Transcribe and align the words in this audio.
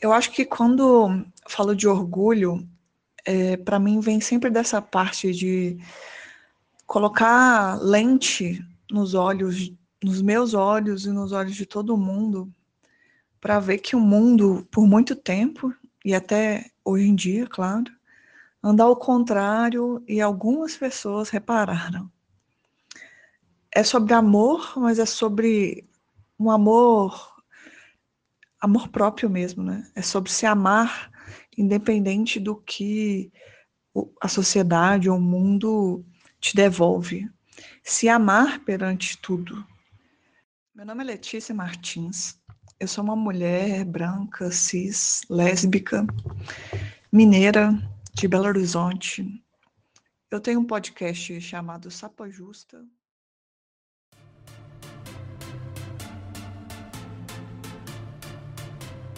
Eu 0.00 0.12
acho 0.12 0.32
que 0.32 0.44
quando 0.44 1.24
falo 1.46 1.74
de 1.76 1.86
orgulho, 1.86 2.66
é, 3.24 3.56
para 3.56 3.78
mim 3.78 4.00
vem 4.00 4.20
sempre 4.20 4.50
dessa 4.50 4.80
parte 4.80 5.32
de 5.32 5.78
colocar 6.86 7.78
lente 7.82 8.64
nos 8.90 9.14
olhos, 9.14 9.72
nos 10.02 10.22
meus 10.22 10.54
olhos 10.54 11.04
e 11.04 11.10
nos 11.10 11.32
olhos 11.32 11.54
de 11.54 11.66
todo 11.66 11.96
mundo, 11.96 12.50
para 13.40 13.60
ver 13.60 13.78
que 13.78 13.94
o 13.94 14.00
mundo, 14.00 14.66
por 14.70 14.86
muito 14.86 15.14
tempo, 15.14 15.74
e 16.04 16.14
até 16.14 16.70
hoje 16.84 17.06
em 17.06 17.14
dia, 17.14 17.46
claro, 17.46 17.92
anda 18.62 18.82
ao 18.84 18.96
contrário 18.96 20.02
e 20.08 20.20
algumas 20.20 20.76
pessoas 20.76 21.28
repararam. 21.28 22.10
É 23.72 23.84
sobre 23.84 24.14
amor, 24.14 24.72
mas 24.76 24.98
é 24.98 25.06
sobre 25.06 25.88
um 26.38 26.50
amor 26.50 27.29
amor 28.60 28.88
próprio 28.88 29.30
mesmo, 29.30 29.62
né? 29.62 29.90
É 29.94 30.02
sobre 30.02 30.30
se 30.30 30.46
amar 30.46 31.10
independente 31.56 32.38
do 32.38 32.56
que 32.56 33.32
a 34.20 34.28
sociedade 34.28 35.08
ou 35.08 35.16
o 35.16 35.20
mundo 35.20 36.04
te 36.40 36.54
devolve. 36.54 37.28
Se 37.82 38.08
amar 38.08 38.60
perante 38.60 39.18
tudo. 39.18 39.66
Meu 40.74 40.86
nome 40.86 41.02
é 41.02 41.06
Letícia 41.06 41.54
Martins. 41.54 42.38
Eu 42.78 42.88
sou 42.88 43.04
uma 43.04 43.16
mulher 43.16 43.84
branca, 43.84 44.50
cis, 44.50 45.22
lésbica, 45.28 46.06
mineira 47.12 47.72
de 48.14 48.26
Belo 48.26 48.46
Horizonte. 48.46 49.26
Eu 50.30 50.40
tenho 50.40 50.60
um 50.60 50.64
podcast 50.64 51.40
chamado 51.40 51.90
Sapa 51.90 52.30
Justa. 52.30 52.82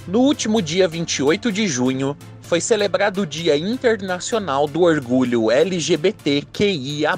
No 0.05 0.19
último 0.19 0.61
dia 0.61 0.88
28 0.88 1.52
de 1.52 1.69
junho, 1.69 2.16
foi 2.41 2.60
celebrado 2.60 3.20
o 3.20 3.27
Dia 3.27 3.56
Internacional 3.56 4.66
do 4.66 4.80
Orgulho 4.80 5.49
LGBTQIA. 5.49 7.13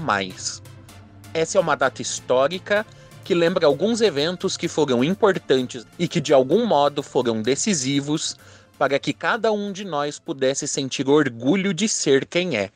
Essa 1.33 1.56
é 1.56 1.61
uma 1.62 1.77
data 1.77 2.03
histórica 2.03 2.84
que 3.25 3.34
lembra 3.34 3.67
alguns 3.67 4.03
eventos 4.03 4.59
que 4.59 4.69
foram 4.69 5.03
importantes 5.03 5.86
e 5.98 6.06
que 6.06 6.20
de 6.20 6.34
algum 6.34 6.67
modo 6.67 7.03
foram 7.03 7.41
decisivos 7.41 8.36
para 8.78 8.98
que 8.98 9.14
cada 9.14 9.50
um 9.50 9.72
de 9.72 9.87
nós 9.87 10.19
pudesse 10.19 10.69
sentir 10.69 11.09
orgulho 11.09 11.72
de 11.72 11.89
ser 11.89 12.27
quem 12.27 12.59
é. 12.59 12.70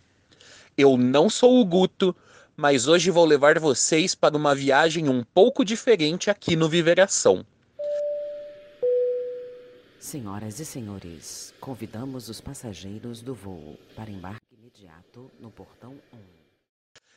Eu 0.76 0.96
não 0.96 1.28
sou 1.28 1.60
o 1.60 1.64
Guto, 1.66 2.16
mas 2.56 2.88
hoje 2.88 3.10
vou 3.10 3.26
levar 3.26 3.58
vocês 3.58 4.14
para 4.14 4.38
uma 4.38 4.54
viagem 4.54 5.06
um 5.06 5.22
pouco 5.22 5.62
diferente 5.62 6.30
aqui 6.30 6.56
no 6.56 6.66
Viveração. 6.66 7.44
Senhoras 10.08 10.58
e 10.58 10.64
senhores, 10.64 11.52
convidamos 11.60 12.30
os 12.30 12.40
passageiros 12.40 13.20
do 13.20 13.34
voo 13.34 13.78
para 13.94 14.10
embarque 14.10 14.54
imediato 14.58 15.30
no 15.38 15.50
portão 15.50 16.00
1. 16.10 16.16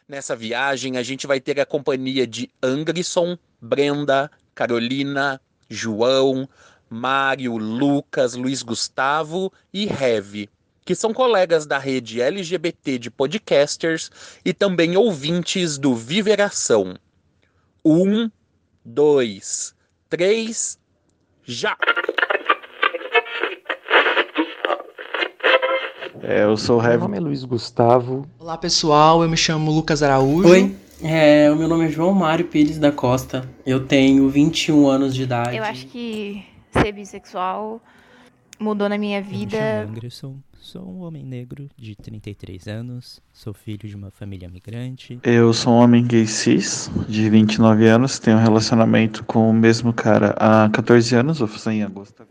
Nessa 0.10 0.36
viagem, 0.36 0.98
a 0.98 1.02
gente 1.02 1.26
vai 1.26 1.40
ter 1.40 1.58
a 1.62 1.66
companhia 1.66 2.28
de 2.28 2.52
Anderson, 2.62 3.38
Brenda, 3.62 4.30
Carolina, 4.54 5.40
João, 5.70 6.50
Mário, 6.90 7.56
Lucas, 7.56 8.36
Luiz 8.36 8.62
Gustavo 8.62 9.54
e 9.74 9.88
Heavy, 9.88 10.50
que 10.84 10.94
são 10.94 11.14
colegas 11.14 11.66
da 11.66 11.78
rede 11.78 12.22
LGBT 12.22 13.00
de 13.00 13.10
podcasters 13.10 14.12
e 14.44 14.54
também 14.54 14.98
ouvintes 14.98 15.78
do 15.78 15.96
Viveração. 15.96 17.00
Um, 17.86 18.30
dois, 18.84 19.74
três, 20.10 20.78
já! 21.46 21.78
É, 26.24 26.44
eu 26.44 26.56
sou 26.56 26.80
o 26.80 26.82
Heavy. 26.84 26.98
Meu 26.98 27.02
nome 27.08 27.18
é 27.18 27.20
Luiz 27.20 27.44
Gustavo. 27.44 28.28
Olá 28.38 28.56
pessoal, 28.56 29.24
eu 29.24 29.30
me 29.30 29.36
chamo 29.36 29.72
Lucas 29.72 30.04
Araújo. 30.04 30.50
Oi, 30.50 30.76
é, 31.02 31.50
o 31.50 31.56
meu 31.56 31.68
nome 31.68 31.86
é 31.86 31.90
João 31.90 32.14
Mário 32.14 32.46
Pires 32.46 32.78
da 32.78 32.92
Costa. 32.92 33.50
Eu 33.66 33.88
tenho 33.88 34.30
21 34.30 34.88
anos 34.88 35.16
de 35.16 35.24
idade. 35.24 35.58
Eu 35.58 35.64
acho 35.64 35.88
que 35.88 36.46
ser 36.72 36.92
bissexual 36.92 37.82
mudou 38.60 38.88
na 38.88 39.00
minha 39.00 39.20
vida. 39.20 39.58
Eu 39.58 39.64
me 39.64 39.88
chamo 39.88 39.98
Anderson, 39.98 40.36
sou 40.60 40.88
um 40.88 41.00
homem 41.02 41.26
negro 41.26 41.68
de 41.76 41.96
33 41.96 42.68
anos, 42.68 43.20
sou 43.34 43.52
filho 43.52 43.90
de 43.90 43.96
uma 43.96 44.12
família 44.12 44.48
migrante. 44.48 45.20
Eu 45.24 45.52
sou 45.54 45.74
um 45.74 45.78
homem 45.78 46.06
gay 46.06 46.28
cis, 46.28 46.92
de 47.10 47.32
29 47.32 47.88
anos, 47.88 48.20
tenho 48.20 48.38
um 48.38 48.42
relacionamento 48.42 49.24
com 49.26 49.50
o 49.50 49.54
mesmo 49.54 49.92
cara 49.92 50.36
há 50.38 50.70
14 50.70 51.16
anos, 51.16 51.40
vou 51.40 51.48
fazer 51.48 51.72
em 51.72 51.84
agosto. 51.84 52.24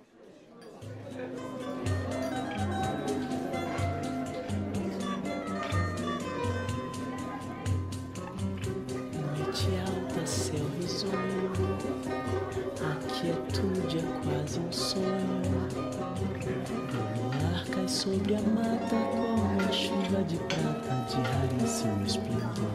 A 18.35 18.41
mata 18.41 18.97
como 19.11 19.61
a 19.61 19.73
chuva 19.73 20.23
de 20.25 20.37
prata 20.37 21.07
de 21.09 21.21
raríssimo 21.23 22.07
esplendor. 22.07 22.71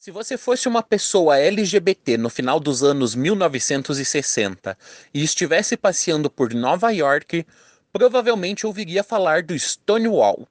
Se 0.00 0.10
você 0.10 0.36
fosse 0.36 0.66
uma 0.66 0.82
pessoa 0.82 1.38
LGBT 1.38 2.16
no 2.16 2.28
final 2.28 2.58
dos 2.58 2.82
anos 2.82 3.14
1960 3.14 4.76
e 5.12 5.22
estivesse 5.22 5.76
passeando 5.76 6.30
por 6.30 6.54
Nova 6.54 6.90
York, 6.90 7.46
provavelmente 7.92 8.66
ouviria 8.66 9.04
falar 9.04 9.42
do 9.42 9.56
Stonewall. 9.58 10.48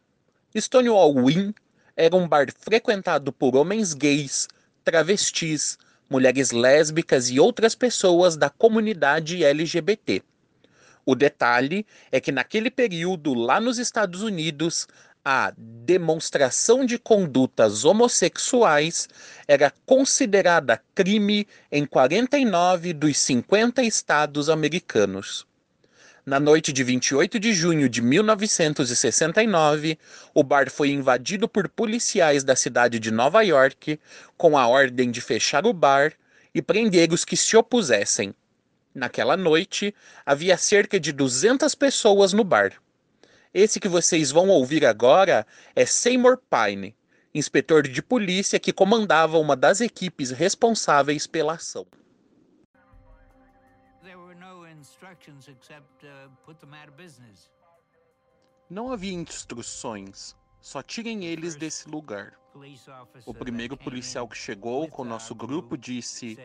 Stonewall 0.56 1.30
Inn 1.30 1.54
era 1.96 2.16
um 2.16 2.28
bar 2.28 2.48
frequentado 2.58 3.34
por 3.34 3.56
homens 3.56 3.94
gays, 3.94 4.48
travestis, 4.84 5.78
mulheres 6.10 6.52
lésbicas 6.52 7.30
e 7.30 7.40
outras 7.40 7.76
pessoas 7.76 8.38
da 8.38 8.50
comunidade 8.50 9.44
LGBT. 9.44 10.24
O 11.06 11.16
detalhe 11.16 11.86
é 12.12 12.20
que 12.20 12.32
naquele 12.32 12.70
período, 12.70 13.34
lá 13.34 13.60
nos 13.60 13.78
Estados 13.78 14.22
Unidos, 14.22 14.88
a 15.24 15.54
demonstração 15.56 16.86
de 16.86 16.98
condutas 16.98 17.86
homossexuais 17.86 19.08
era 19.48 19.72
considerada 19.86 20.82
crime 20.96 21.48
em 21.72 21.86
49 21.86 22.94
dos 22.94 23.18
50 23.20 23.84
estados 23.84 24.50
americanos. 24.50 25.46
Na 26.24 26.40
noite 26.40 26.72
de 26.72 26.84
28 26.84 27.40
de 27.40 27.52
junho 27.52 27.90
de 27.90 28.02
1969, 28.02 29.98
o 30.36 30.44
bar 30.44 30.70
foi 30.70 30.92
invadido 30.92 31.48
por 31.48 31.68
policiais 31.68 32.44
da 32.44 32.56
cidade 32.56 33.00
de 33.00 33.10
Nova 33.10 33.42
York 33.42 34.00
com 34.38 34.56
a 34.56 34.68
ordem 34.68 35.10
de 35.10 35.20
fechar 35.20 35.66
o 35.66 35.74
bar 35.74 36.14
e 36.54 36.62
prender 36.62 37.12
os 37.12 37.26
que 37.26 37.36
se 37.36 37.58
opusessem. 37.58 38.36
Naquela 38.94 39.38
noite, 39.38 39.96
havia 40.26 40.58
cerca 40.58 41.00
de 41.00 41.14
200 41.14 41.74
pessoas 41.76 42.34
no 42.34 42.44
bar. 42.44 42.74
Esse 43.54 43.80
que 43.80 43.88
vocês 43.88 44.32
vão 44.32 44.50
ouvir 44.50 44.86
agora 44.86 45.48
é 45.76 45.86
Seymour 45.86 46.38
Pine, 46.38 46.96
inspetor 47.34 47.84
de 47.84 48.02
polícia 48.02 48.60
que 48.60 48.74
comandava 48.74 49.38
uma 49.38 49.56
das 49.56 49.80
equipes 49.80 50.32
responsáveis 50.32 51.26
pela 51.26 51.54
ação. 51.54 51.88
Não 58.70 58.92
havia 58.92 59.14
instruções, 59.14 60.36
só 60.60 60.82
tirem 60.82 61.26
eles 61.26 61.56
desse 61.56 61.90
lugar. 61.90 62.34
O 63.26 63.34
primeiro 63.34 63.78
policial 63.78 64.28
que 64.28 64.38
chegou 64.38 64.88
com 64.90 65.04
nosso 65.06 65.34
grupo 65.34 65.78
disse: 65.78 66.38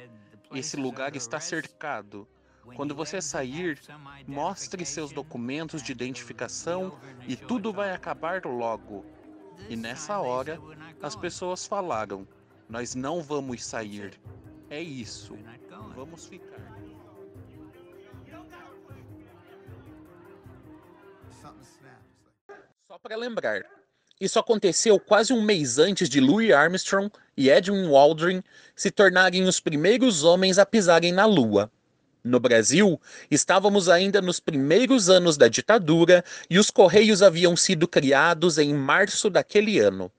Esse 0.53 0.77
lugar 0.77 1.17
está 1.17 1.41
cercado. 1.41 2.29
Quando 2.75 2.95
você 2.95 3.21
sair, 3.21 3.79
mostre 4.27 4.85
seus 4.85 5.13
documentos 5.13 5.83
de 5.83 5.93
identificação 5.93 6.99
e 7.27 7.37
tudo 7.37 7.73
vai 7.73 7.93
acabar 7.93 8.45
logo. 8.45 9.05
E 9.69 9.77
nessa 9.77 10.19
hora, 10.19 10.61
as 11.03 11.17
pessoas 11.17 11.67
falaram: 11.67 12.27
Nós 12.69 12.95
não 12.95 13.23
vamos 13.23 13.65
sair. 13.65 14.19
É 14.69 14.83
isso. 14.83 15.37
Vamos 15.95 16.27
ficar. 16.27 16.77
Só 22.87 22.99
para 22.99 23.17
lembrar, 23.17 23.63
isso 24.21 24.39
aconteceu 24.39 24.99
quase 24.99 25.33
um 25.33 25.43
mês 25.43 25.79
antes 25.79 26.09
de 26.09 26.21
Louis 26.21 26.51
Armstrong 26.51 27.11
e 27.37 27.51
Edwin 27.51 27.95
Aldrin 27.95 28.43
se 28.75 28.91
tornarem 28.91 29.45
os 29.45 29.61
primeiros 29.61 30.25
homens 30.25 30.59
a 30.59 30.65
pisarem 30.65 31.13
na 31.13 31.27
Lua. 31.27 31.71
No 32.27 32.41
Brasil, 32.41 33.01
estávamos 33.31 33.89
ainda 33.89 34.21
nos 34.21 34.41
primeiros 34.41 35.09
anos 35.09 35.37
da 35.37 35.47
ditadura 35.47 36.25
e 36.51 36.59
os 36.59 36.73
Correios 36.73 37.23
haviam 37.23 37.57
sido 37.57 37.87
criados 37.87 38.59
em 38.59 38.75
março 38.75 39.31
daquele 39.31 39.79
ano. 39.79 40.11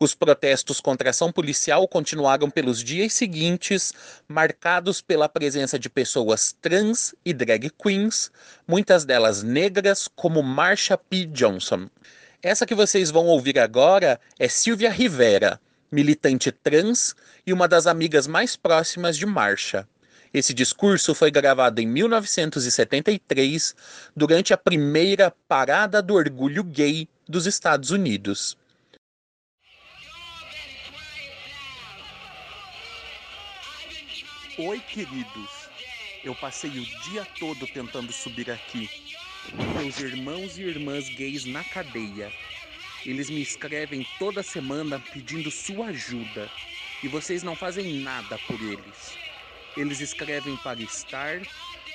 Os 0.00 0.14
protestos 0.14 0.80
contra 0.80 1.10
a 1.10 1.10
ação 1.10 1.30
policial 1.30 1.86
continuaram 1.86 2.48
pelos 2.48 2.82
dias 2.82 3.12
seguintes, 3.12 3.92
marcados 4.26 5.02
pela 5.02 5.28
presença 5.28 5.78
de 5.78 5.90
pessoas 5.90 6.56
trans 6.62 7.14
e 7.22 7.34
drag 7.34 7.70
queens, 7.70 8.32
muitas 8.66 9.04
delas 9.04 9.42
negras, 9.42 10.08
como 10.16 10.42
Marsha 10.42 10.96
P. 10.96 11.26
Johnson. 11.26 11.90
Essa 12.42 12.64
que 12.64 12.74
vocês 12.74 13.10
vão 13.10 13.26
ouvir 13.26 13.58
agora 13.58 14.18
é 14.38 14.48
Silvia 14.48 14.90
Rivera, 14.90 15.60
militante 15.92 16.50
trans 16.50 17.14
e 17.46 17.52
uma 17.52 17.68
das 17.68 17.86
amigas 17.86 18.26
mais 18.26 18.56
próximas 18.56 19.14
de 19.14 19.26
Marsha. 19.26 19.86
Esse 20.34 20.52
discurso 20.52 21.14
foi 21.14 21.30
gravado 21.30 21.80
em 21.80 21.86
1973, 21.86 23.76
durante 24.16 24.52
a 24.52 24.58
primeira 24.58 25.30
Parada 25.46 26.02
do 26.02 26.14
Orgulho 26.14 26.64
Gay 26.64 27.08
dos 27.28 27.46
Estados 27.46 27.92
Unidos. 27.92 28.58
Oi, 34.58 34.80
queridos. 34.80 35.50
Eu 36.24 36.34
passei 36.34 36.70
o 36.70 36.84
dia 37.04 37.24
todo 37.38 37.64
tentando 37.68 38.12
subir 38.12 38.50
aqui. 38.50 38.90
Meus 39.76 40.00
irmãos 40.00 40.58
e 40.58 40.62
irmãs 40.62 41.08
gays 41.10 41.44
na 41.44 41.62
cadeia. 41.62 42.32
Eles 43.06 43.30
me 43.30 43.40
escrevem 43.40 44.04
toda 44.18 44.42
semana 44.42 45.00
pedindo 45.12 45.48
sua 45.52 45.86
ajuda 45.86 46.50
e 47.04 47.08
vocês 47.08 47.44
não 47.44 47.54
fazem 47.54 48.00
nada 48.00 48.36
por 48.48 48.60
eles. 48.60 49.23
Eles 49.76 50.00
escrevem 50.00 50.56
para 50.58 50.80
estar, 50.80 51.42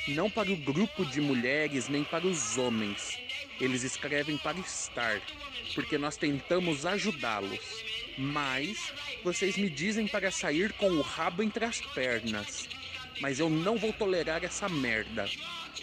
não 0.09 0.29
para 0.29 0.51
o 0.51 0.57
grupo 0.57 1.05
de 1.05 1.21
mulheres 1.21 1.87
nem 1.87 2.03
para 2.03 2.27
os 2.27 2.57
homens. 2.57 3.17
Eles 3.59 3.83
escrevem 3.83 4.37
para 4.37 4.59
estar, 4.59 5.21
porque 5.73 5.97
nós 5.97 6.17
tentamos 6.17 6.85
ajudá-los. 6.85 7.85
Mas 8.17 8.91
vocês 9.23 9.55
me 9.55 9.69
dizem 9.69 10.07
para 10.07 10.29
sair 10.29 10.73
com 10.73 10.89
o 10.89 11.01
rabo 11.01 11.41
entre 11.41 11.63
as 11.63 11.79
pernas. 11.79 12.67
Mas 13.21 13.39
eu 13.39 13.49
não 13.49 13.77
vou 13.77 13.93
tolerar 13.93 14.43
essa 14.43 14.67
merda. 14.67 15.29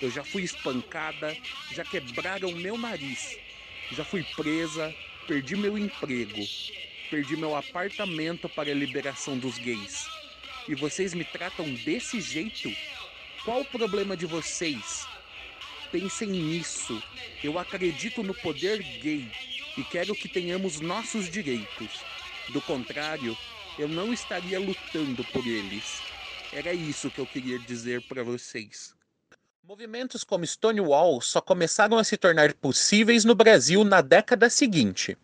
Eu 0.03 0.11
já 0.11 0.23
fui 0.23 0.43
espancada, 0.43 1.35
já 1.73 1.83
quebraram 1.83 2.53
meu 2.53 2.77
nariz, 2.77 3.39
já 3.91 4.05
fui 4.05 4.23
presa, 4.37 4.95
perdi 5.27 5.57
meu 5.57 5.79
emprego, 5.79 6.45
perdi 7.11 7.39
meu 7.39 7.57
apartamento 7.57 8.51
para 8.51 8.71
a 8.71 8.75
liberação 8.75 9.39
dos 9.39 9.57
gays 9.57 10.16
e 10.69 10.75
vocês 10.75 11.15
me 11.15 11.25
tratam 11.25 11.73
desse 11.75 12.21
jeito? 12.21 12.71
Qual 13.45 13.61
o 13.61 13.65
problema 13.65 14.17
de 14.17 14.27
vocês? 14.27 15.07
Pensem 15.93 16.29
nisso. 16.29 17.01
Eu 17.43 17.59
acredito 17.59 18.23
no 18.23 18.35
poder 18.35 18.83
gay 19.01 19.31
e 19.77 19.85
quero 19.85 20.15
que 20.15 20.29
tenhamos 20.29 20.81
nossos 20.81 21.31
direitos. 21.31 22.01
Do 22.49 22.61
contrário, 22.63 23.37
eu 23.79 23.89
não 23.89 24.13
estaria 24.13 24.59
lutando 24.59 25.25
por 25.25 25.47
eles. 25.47 26.01
Era 26.53 26.73
isso 26.73 27.11
que 27.11 27.21
eu 27.21 27.27
queria 27.27 27.59
dizer 27.59 28.03
para 28.03 28.23
vocês. 28.23 28.95
Movimentos 29.63 30.23
como 30.23 30.47
Stonewall 30.47 31.21
só 31.21 31.41
começaram 31.41 31.99
a 31.99 32.05
se 32.05 32.17
tornar 32.17 32.55
possíveis 32.55 33.25
no 33.25 33.35
Brasil 33.35 33.83
na 33.85 34.01
década 34.01 34.49
seguinte. 34.49 35.17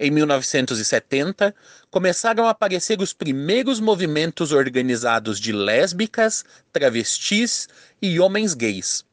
Em 0.00 0.12
1970, 0.12 1.52
começaram 1.90 2.46
a 2.46 2.50
aparecer 2.50 3.00
os 3.00 3.12
primeiros 3.12 3.80
movimentos 3.80 4.52
organizados 4.52 5.40
de 5.40 5.50
lésbicas, 5.52 6.44
travestis 6.72 7.68
e 8.00 8.20
homens 8.20 8.54
gays. 8.54 9.04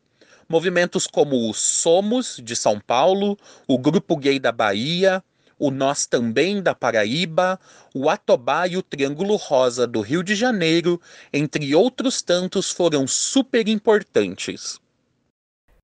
Movimentos 0.48 1.08
como 1.08 1.50
o 1.50 1.54
Somos, 1.56 2.40
de 2.44 2.56
São 2.56 2.80
Paulo, 2.80 3.36
o 3.68 3.80
Grupo 3.80 4.16
Gay 4.16 4.40
da 4.40 4.52
Bahia, 4.52 5.24
o 5.58 5.72
Nós 5.72 6.06
Também 6.06 6.62
da 6.62 6.76
Paraíba, 6.76 7.60
o 7.92 8.08
Atobá 8.08 8.68
e 8.68 8.78
o 8.78 8.84
Triângulo 8.84 9.38
Rosa 9.38 9.88
do 9.88 10.02
Rio 10.02 10.22
de 10.22 10.36
Janeiro, 10.36 11.02
entre 11.34 11.74
outros 11.74 12.22
tantos, 12.22 12.70
foram 12.70 13.08
super 13.08 13.68
importantes. 13.68 14.80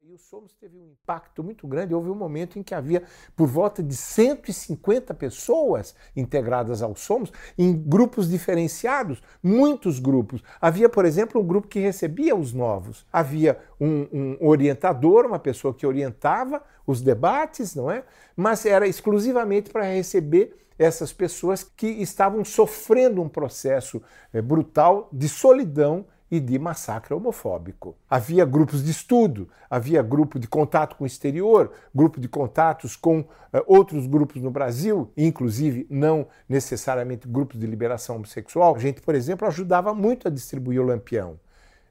E 0.03 0.13
o 0.13 0.17
Somos 0.19 0.53
teve 0.59 0.77
um 0.77 0.90
impacto 1.11 1.43
muito 1.43 1.67
grande. 1.67 1.93
Houve 1.93 2.09
um 2.09 2.15
momento 2.15 2.57
em 2.57 2.63
que 2.63 2.73
havia 2.73 3.03
por 3.35 3.47
volta 3.47 3.83
de 3.83 3.95
150 3.95 5.13
pessoas 5.13 5.93
integradas 6.15 6.81
ao 6.81 6.95
Somos, 6.95 7.31
em 7.57 7.73
grupos 7.73 8.29
diferenciados, 8.29 9.21
muitos 9.43 9.99
grupos. 9.99 10.41
Havia, 10.59 10.87
por 10.87 11.05
exemplo, 11.05 11.41
um 11.41 11.45
grupo 11.45 11.67
que 11.67 11.79
recebia 11.79 12.35
os 12.35 12.53
novos. 12.53 13.05
Havia 13.11 13.57
um, 13.79 14.07
um 14.11 14.47
orientador, 14.47 15.25
uma 15.25 15.39
pessoa 15.39 15.73
que 15.73 15.85
orientava 15.85 16.63
os 16.87 17.01
debates, 17.01 17.75
não 17.75 17.91
é? 17.91 18.03
Mas 18.35 18.65
era 18.65 18.87
exclusivamente 18.87 19.69
para 19.69 19.83
receber 19.83 20.55
essas 20.79 21.13
pessoas 21.13 21.63
que 21.63 21.87
estavam 21.87 22.43
sofrendo 22.43 23.21
um 23.21 23.29
processo 23.29 24.01
é, 24.33 24.41
brutal 24.41 25.09
de 25.11 25.29
solidão 25.29 26.05
e 26.31 26.39
de 26.39 26.57
massacre 26.57 27.13
homofóbico. 27.13 27.97
Havia 28.09 28.45
grupos 28.45 28.81
de 28.81 28.89
estudo, 28.89 29.49
havia 29.69 30.01
grupo 30.01 30.39
de 30.39 30.47
contato 30.47 30.95
com 30.95 31.03
o 31.03 31.07
exterior, 31.07 31.73
grupo 31.93 32.21
de 32.21 32.29
contatos 32.29 32.95
com 32.95 33.19
uh, 33.19 33.27
outros 33.67 34.07
grupos 34.07 34.41
no 34.41 34.49
Brasil, 34.49 35.11
inclusive 35.17 35.85
não 35.89 36.25
necessariamente 36.47 37.27
grupos 37.27 37.59
de 37.59 37.67
liberação 37.67 38.15
homossexual. 38.15 38.73
A 38.73 38.79
gente, 38.79 39.01
por 39.01 39.13
exemplo, 39.13 39.45
ajudava 39.45 39.93
muito 39.93 40.29
a 40.29 40.31
distribuir 40.31 40.79
o 40.79 40.85
lampião 40.85 41.37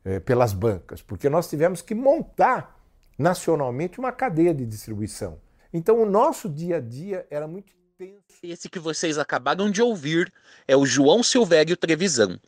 uh, 0.07 0.21
pelas 0.23 0.55
bancas, 0.55 1.03
porque 1.03 1.29
nós 1.29 1.47
tivemos 1.47 1.83
que 1.83 1.95
montar 1.95 2.81
nacionalmente 3.19 3.99
uma 3.99 4.11
cadeia 4.11 4.55
de 4.55 4.65
distribuição. 4.65 5.39
Então 5.71 6.01
o 6.01 6.07
nosso 6.07 6.49
dia 6.49 6.79
a 6.79 6.81
dia 6.81 7.27
era 7.31 7.47
muito 7.47 7.75
intenso. 7.95 8.25
Esse 8.43 8.71
que 8.71 8.79
vocês 8.79 9.19
acabaram 9.19 9.71
de 9.71 9.83
ouvir 9.83 10.33
é 10.67 10.75
o 10.75 10.87
João 10.87 11.23
Silvério 11.23 11.77
Trevisan 11.77 12.41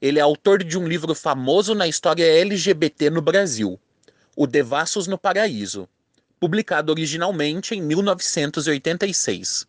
ele 0.00 0.18
é 0.18 0.22
autor 0.22 0.64
de 0.64 0.78
um 0.78 0.88
livro 0.88 1.14
famoso 1.14 1.74
na 1.74 1.86
história 1.86 2.24
LGBT 2.24 3.10
no 3.10 3.20
Brasil, 3.20 3.78
O 4.34 4.46
Devassos 4.46 5.06
no 5.06 5.18
Paraíso, 5.18 5.88
publicado 6.38 6.90
originalmente 6.90 7.74
em 7.74 7.82
1986. 7.82 9.66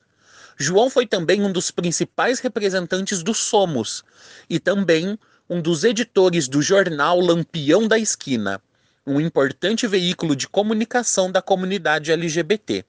João 0.57 0.89
foi 0.89 1.05
também 1.05 1.41
um 1.41 1.51
dos 1.51 1.69
principais 1.71 2.39
representantes 2.39 3.21
do 3.21 3.33
Somos 3.33 4.03
e 4.49 4.59
também 4.59 5.19
um 5.49 5.61
dos 5.61 5.83
editores 5.83 6.47
do 6.47 6.61
jornal 6.61 7.19
Lampião 7.19 7.87
da 7.87 7.99
Esquina, 7.99 8.61
um 9.05 9.19
importante 9.19 9.85
veículo 9.85 10.33
de 10.33 10.47
comunicação 10.47 11.29
da 11.29 11.41
comunidade 11.41 12.11
LGBT. 12.11 12.85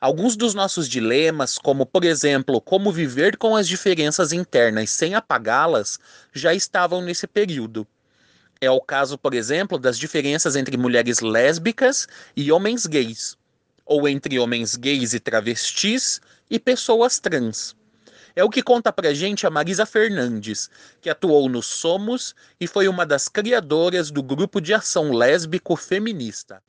Alguns 0.00 0.36
dos 0.36 0.54
nossos 0.54 0.88
dilemas, 0.88 1.58
como 1.58 1.84
por 1.84 2.04
exemplo, 2.04 2.60
como 2.60 2.92
viver 2.92 3.36
com 3.36 3.56
as 3.56 3.66
diferenças 3.66 4.32
internas 4.32 4.90
sem 4.90 5.16
apagá-las, 5.16 5.98
já 6.32 6.54
estavam 6.54 7.02
nesse 7.02 7.26
período. 7.26 7.84
É 8.60 8.70
o 8.70 8.80
caso, 8.80 9.18
por 9.18 9.34
exemplo, 9.34 9.76
das 9.76 9.98
diferenças 9.98 10.54
entre 10.54 10.76
mulheres 10.76 11.18
lésbicas 11.18 12.06
e 12.36 12.52
homens 12.52 12.86
gays, 12.86 13.36
ou 13.84 14.08
entre 14.08 14.38
homens 14.38 14.76
gays 14.76 15.14
e 15.14 15.18
travestis 15.18 16.20
e 16.48 16.60
pessoas 16.60 17.18
trans. 17.18 17.74
É 18.36 18.44
o 18.44 18.50
que 18.50 18.62
conta 18.62 18.92
pra 18.92 19.12
gente 19.12 19.48
a 19.48 19.50
Marisa 19.50 19.84
Fernandes, 19.84 20.70
que 21.00 21.10
atuou 21.10 21.48
no 21.48 21.60
Somos 21.60 22.36
e 22.60 22.68
foi 22.68 22.86
uma 22.86 23.04
das 23.04 23.26
criadoras 23.26 24.12
do 24.12 24.22
grupo 24.22 24.60
de 24.60 24.72
ação 24.72 25.10
lésbico 25.10 25.74
feminista 25.74 26.62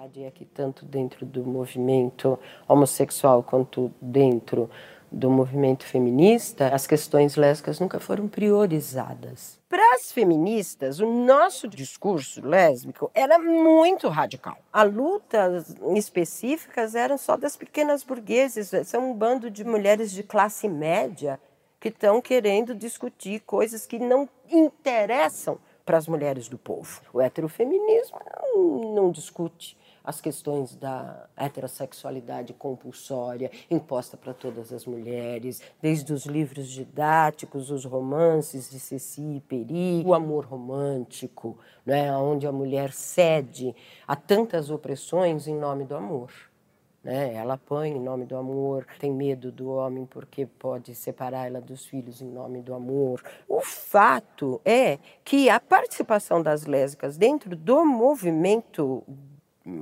verdade 0.00 0.24
é 0.24 0.30
que 0.30 0.46
tanto 0.46 0.86
dentro 0.86 1.26
do 1.26 1.44
movimento 1.44 2.38
homossexual 2.66 3.42
quanto 3.42 3.92
dentro 4.00 4.70
do 5.12 5.30
movimento 5.30 5.84
feminista, 5.84 6.68
as 6.68 6.86
questões 6.86 7.36
lésbicas 7.36 7.78
nunca 7.78 8.00
foram 8.00 8.26
priorizadas. 8.26 9.60
Para 9.68 9.96
as 9.96 10.10
feministas, 10.10 11.00
o 11.00 11.06
nosso 11.06 11.68
discurso 11.68 12.40
lésbico 12.40 13.10
era 13.12 13.38
muito 13.38 14.08
radical. 14.08 14.56
As 14.72 14.90
lutas 14.90 15.76
específicas 15.94 16.94
eram 16.94 17.18
só 17.18 17.36
das 17.36 17.54
pequenas 17.54 18.02
burgueses, 18.02 18.70
são 18.86 19.10
um 19.10 19.14
bando 19.14 19.50
de 19.50 19.64
mulheres 19.64 20.12
de 20.12 20.22
classe 20.22 20.66
média 20.66 21.38
que 21.78 21.88
estão 21.88 22.22
querendo 22.22 22.74
discutir 22.74 23.40
coisas 23.40 23.84
que 23.84 23.98
não 23.98 24.26
interessam 24.50 25.58
para 25.84 25.98
as 25.98 26.08
mulheres 26.08 26.48
do 26.48 26.56
povo. 26.56 27.02
O 27.12 27.20
heterofeminismo 27.20 28.18
não 28.94 29.10
discute 29.10 29.76
as 30.04 30.20
questões 30.20 30.74
da 30.74 31.28
heterossexualidade 31.36 32.52
compulsória 32.52 33.50
imposta 33.70 34.16
para 34.16 34.32
todas 34.34 34.72
as 34.72 34.86
mulheres, 34.86 35.62
desde 35.80 36.12
os 36.12 36.26
livros 36.26 36.68
didáticos, 36.68 37.70
os 37.70 37.84
romances 37.84 38.70
de 38.70 38.78
Ceci 38.78 39.36
e 39.36 39.40
Peri, 39.40 40.02
o 40.04 40.14
amor 40.14 40.44
romântico, 40.44 41.58
né, 41.84 42.14
onde 42.16 42.46
a 42.46 42.52
mulher 42.52 42.92
cede 42.92 43.74
a 44.06 44.16
tantas 44.16 44.70
opressões 44.70 45.46
em 45.46 45.54
nome 45.54 45.84
do 45.84 45.94
amor. 45.96 46.30
Né? 47.02 47.34
Ela 47.34 47.54
apanha 47.54 47.96
em 47.96 48.00
nome 48.00 48.26
do 48.26 48.36
amor, 48.36 48.86
tem 48.98 49.10
medo 49.10 49.50
do 49.50 49.70
homem 49.70 50.04
porque 50.04 50.44
pode 50.46 50.94
separar 50.94 51.46
ela 51.46 51.60
dos 51.60 51.86
filhos 51.86 52.20
em 52.20 52.28
nome 52.28 52.60
do 52.60 52.74
amor. 52.74 53.22
O 53.48 53.60
fato 53.60 54.60
é 54.64 54.98
que 55.24 55.48
a 55.48 55.58
participação 55.58 56.42
das 56.42 56.66
lésbicas 56.66 57.16
dentro 57.16 57.56
do 57.56 57.84
movimento 57.86 59.02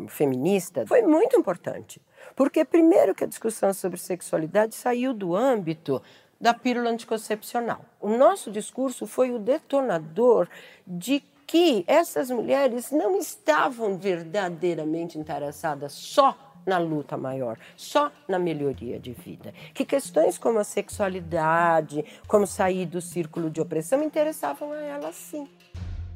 feminista 0.08 0.86
foi 0.86 1.02
muito 1.02 1.36
importante. 1.36 2.00
Porque, 2.34 2.64
primeiro, 2.64 3.14
que 3.14 3.24
a 3.24 3.26
discussão 3.26 3.72
sobre 3.72 3.98
sexualidade 3.98 4.74
saiu 4.74 5.12
do 5.12 5.34
âmbito 5.34 6.02
da 6.40 6.54
pílula 6.54 6.90
anticoncepcional. 6.90 7.84
O 8.00 8.10
nosso 8.10 8.50
discurso 8.50 9.06
foi 9.06 9.30
o 9.30 9.38
detonador 9.38 10.48
de 10.86 11.22
que 11.46 11.82
essas 11.86 12.30
mulheres 12.30 12.90
não 12.90 13.16
estavam 13.16 13.96
verdadeiramente 13.96 15.18
interessadas 15.18 15.92
só 15.92 16.36
na 16.66 16.78
luta 16.78 17.16
maior, 17.16 17.58
só 17.76 18.12
na 18.28 18.38
melhoria 18.38 19.00
de 19.00 19.12
vida. 19.12 19.54
Que 19.72 19.84
questões 19.84 20.36
como 20.36 20.58
a 20.58 20.64
sexualidade, 20.64 22.04
como 22.26 22.46
sair 22.46 22.84
do 22.84 23.00
círculo 23.00 23.50
de 23.50 23.60
opressão, 23.60 24.02
interessavam 24.02 24.72
a 24.72 24.80
elas 24.80 25.14
sim. 25.14 25.48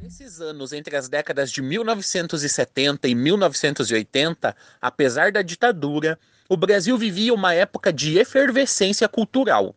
Nesses 0.02 0.40
anos 0.40 0.72
entre 0.72 0.96
as 0.96 1.08
décadas 1.08 1.48
de 1.52 1.62
1970 1.62 3.06
e 3.06 3.14
1980, 3.14 4.56
apesar 4.80 5.30
da 5.30 5.42
ditadura, 5.42 6.18
o 6.48 6.56
Brasil 6.56 6.98
vivia 6.98 7.32
uma 7.32 7.54
época 7.54 7.92
de 7.92 8.18
efervescência 8.18 9.08
cultural. 9.08 9.76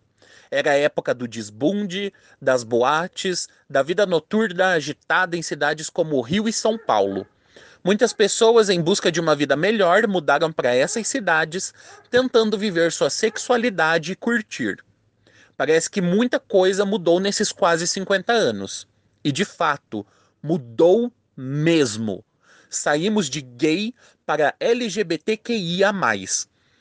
Era 0.49 0.71
a 0.71 0.77
época 0.77 1.13
do 1.13 1.27
desbunde, 1.27 2.11
das 2.41 2.63
boates, 2.63 3.47
da 3.69 3.83
vida 3.83 4.03
noturna 4.07 4.69
agitada 4.69 5.37
em 5.37 5.43
cidades 5.43 5.91
como 5.91 6.19
Rio 6.21 6.49
e 6.49 6.53
São 6.53 6.75
Paulo. 6.75 7.27
Muitas 7.83 8.11
pessoas, 8.11 8.67
em 8.67 8.81
busca 8.81 9.11
de 9.11 9.19
uma 9.19 9.35
vida 9.35 9.55
melhor, 9.55 10.07
mudaram 10.07 10.51
para 10.51 10.73
essas 10.73 11.07
cidades, 11.07 11.71
tentando 12.09 12.57
viver 12.57 12.91
sua 12.91 13.11
sexualidade 13.11 14.13
e 14.13 14.15
curtir. 14.15 14.83
Parece 15.55 15.87
que 15.87 16.01
muita 16.01 16.39
coisa 16.39 16.83
mudou 16.83 17.19
nesses 17.19 17.51
quase 17.51 17.85
50 17.85 18.33
anos. 18.33 18.87
E 19.23 19.31
de 19.31 19.43
fato, 19.43 20.05
mudou 20.45 21.11
mesmo. 21.35 22.23
Saímos 22.69 23.29
de 23.29 23.41
gay 23.41 23.93
para 24.25 24.53
LGBTQIA. 24.59 25.91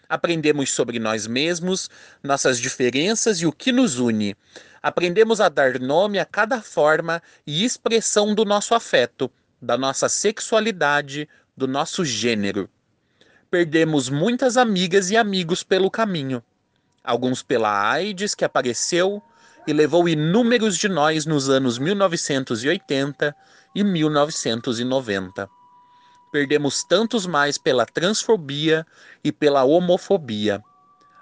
Aprendemos 0.07 0.71
sobre 0.71 0.99
nós 0.99 1.27
mesmos, 1.27 1.89
nossas 2.23 2.61
diferenças 2.61 3.41
e 3.41 3.47
o 3.47 3.53
que 3.53 3.73
nos 3.73 3.99
une. 3.99 4.37
Aprendemos 4.83 5.41
a 5.41 5.49
dar 5.49 5.81
nome 5.81 6.19
a 6.19 6.27
cada 6.27 6.61
forma 6.61 7.23
e 7.47 7.65
expressão 7.65 8.35
do 8.35 8.45
nosso 8.45 8.75
afeto 8.75 9.31
da 9.65 9.79
nossa 9.79 10.11
sexualidade, 10.11 11.27
do 11.57 11.67
nosso 11.67 12.05
gênero. 12.05 12.69
Perdemos 13.51 14.11
muitas 14.11 14.59
amigas 14.59 15.11
e 15.11 15.17
amigos 15.17 15.63
pelo 15.63 15.91
caminho. 15.91 16.43
Alguns 17.03 17.43
pela 17.43 17.91
AIDS 17.91 18.35
que 18.35 18.45
apareceu 18.45 19.23
e 19.67 19.73
levou 19.73 20.09
inúmeros 20.09 20.77
de 20.77 20.89
nós 20.89 21.27
nos 21.27 21.49
anos 21.49 21.79
1980 21.79 23.35
e 23.75 23.85
1990. 23.85 25.49
Perdemos 26.31 26.83
tantos 26.85 27.27
mais 27.27 27.57
pela 27.57 27.87
transfobia 27.87 28.87
e 29.23 29.31
pela 29.31 29.65
homofobia. 29.65 30.63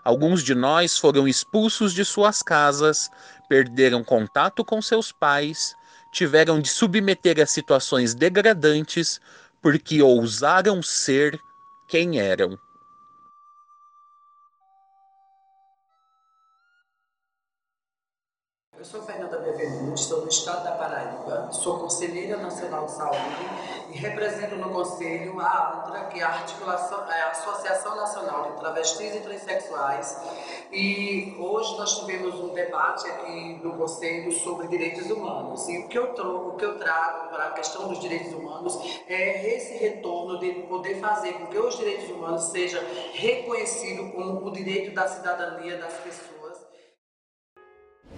Alguns 0.05 0.43
de 0.43 0.55
nós 0.55 0.99
foram 0.99 1.29
expulsos 1.29 1.93
de 1.93 2.05
suas 2.05 2.43
casas, 2.43 3.09
perderam 3.49 4.03
contato 4.03 4.65
com 4.65 4.83
seus 4.83 5.13
pais 5.13 5.77
tiveram 6.13 6.61
de 6.61 6.69
submeter 6.69 7.41
a 7.41 7.47
situações 7.47 8.15
degradantes 8.15 9.19
porque 9.61 10.03
ousaram 10.03 10.83
ser 10.83 11.41
quem 11.89 12.21
eram. 12.21 12.59
Eu 18.83 18.87
sou 18.87 19.01
Fernanda 19.03 19.39
Bevenuti, 19.39 20.03
estou 20.03 20.23
no 20.23 20.29
estado 20.29 20.65
da 20.65 20.73
Paraíba, 20.73 21.53
sou 21.53 21.79
conselheira 21.79 22.37
nacional 22.39 22.87
de 22.87 22.91
saúde 22.91 23.17
e 23.93 23.97
represento 23.97 24.57
no 24.57 24.71
conselho 24.71 25.39
a 25.39 25.85
ANTRA, 25.87 26.07
que 26.07 26.19
é 26.19 26.25
a, 26.25 26.45
é 27.09 27.21
a 27.23 27.31
Associação 27.31 27.95
Nacional 27.95 28.51
de 28.51 28.59
Travestis 28.59 29.15
e 29.15 29.21
Transsexuais. 29.21 30.21
E 30.73 31.37
hoje 31.39 31.77
nós 31.77 32.01
tivemos 32.01 32.35
um 32.41 32.53
debate 32.55 33.07
aqui 33.07 33.61
no 33.63 33.77
conselho 33.77 34.33
sobre 34.33 34.67
direitos 34.67 35.09
humanos. 35.09 35.69
E 35.69 35.79
o 35.79 35.87
que 35.87 35.97
eu, 35.97 36.13
o 36.13 36.57
que 36.57 36.65
eu 36.65 36.77
trago 36.77 37.29
para 37.29 37.45
a 37.45 37.51
questão 37.53 37.87
dos 37.87 38.01
direitos 38.01 38.33
humanos 38.33 38.77
é 39.07 39.55
esse 39.55 39.75
retorno 39.75 40.41
de 40.41 40.55
poder 40.63 40.97
fazer 40.97 41.35
com 41.35 41.47
que 41.47 41.57
os 41.57 41.79
direitos 41.79 42.11
humanos 42.11 42.51
sejam 42.51 42.83
reconhecidos 43.13 44.13
como 44.13 44.45
o 44.45 44.51
direito 44.51 44.93
da 44.93 45.07
cidadania 45.07 45.79
das 45.79 45.93
pessoas. 45.99 46.42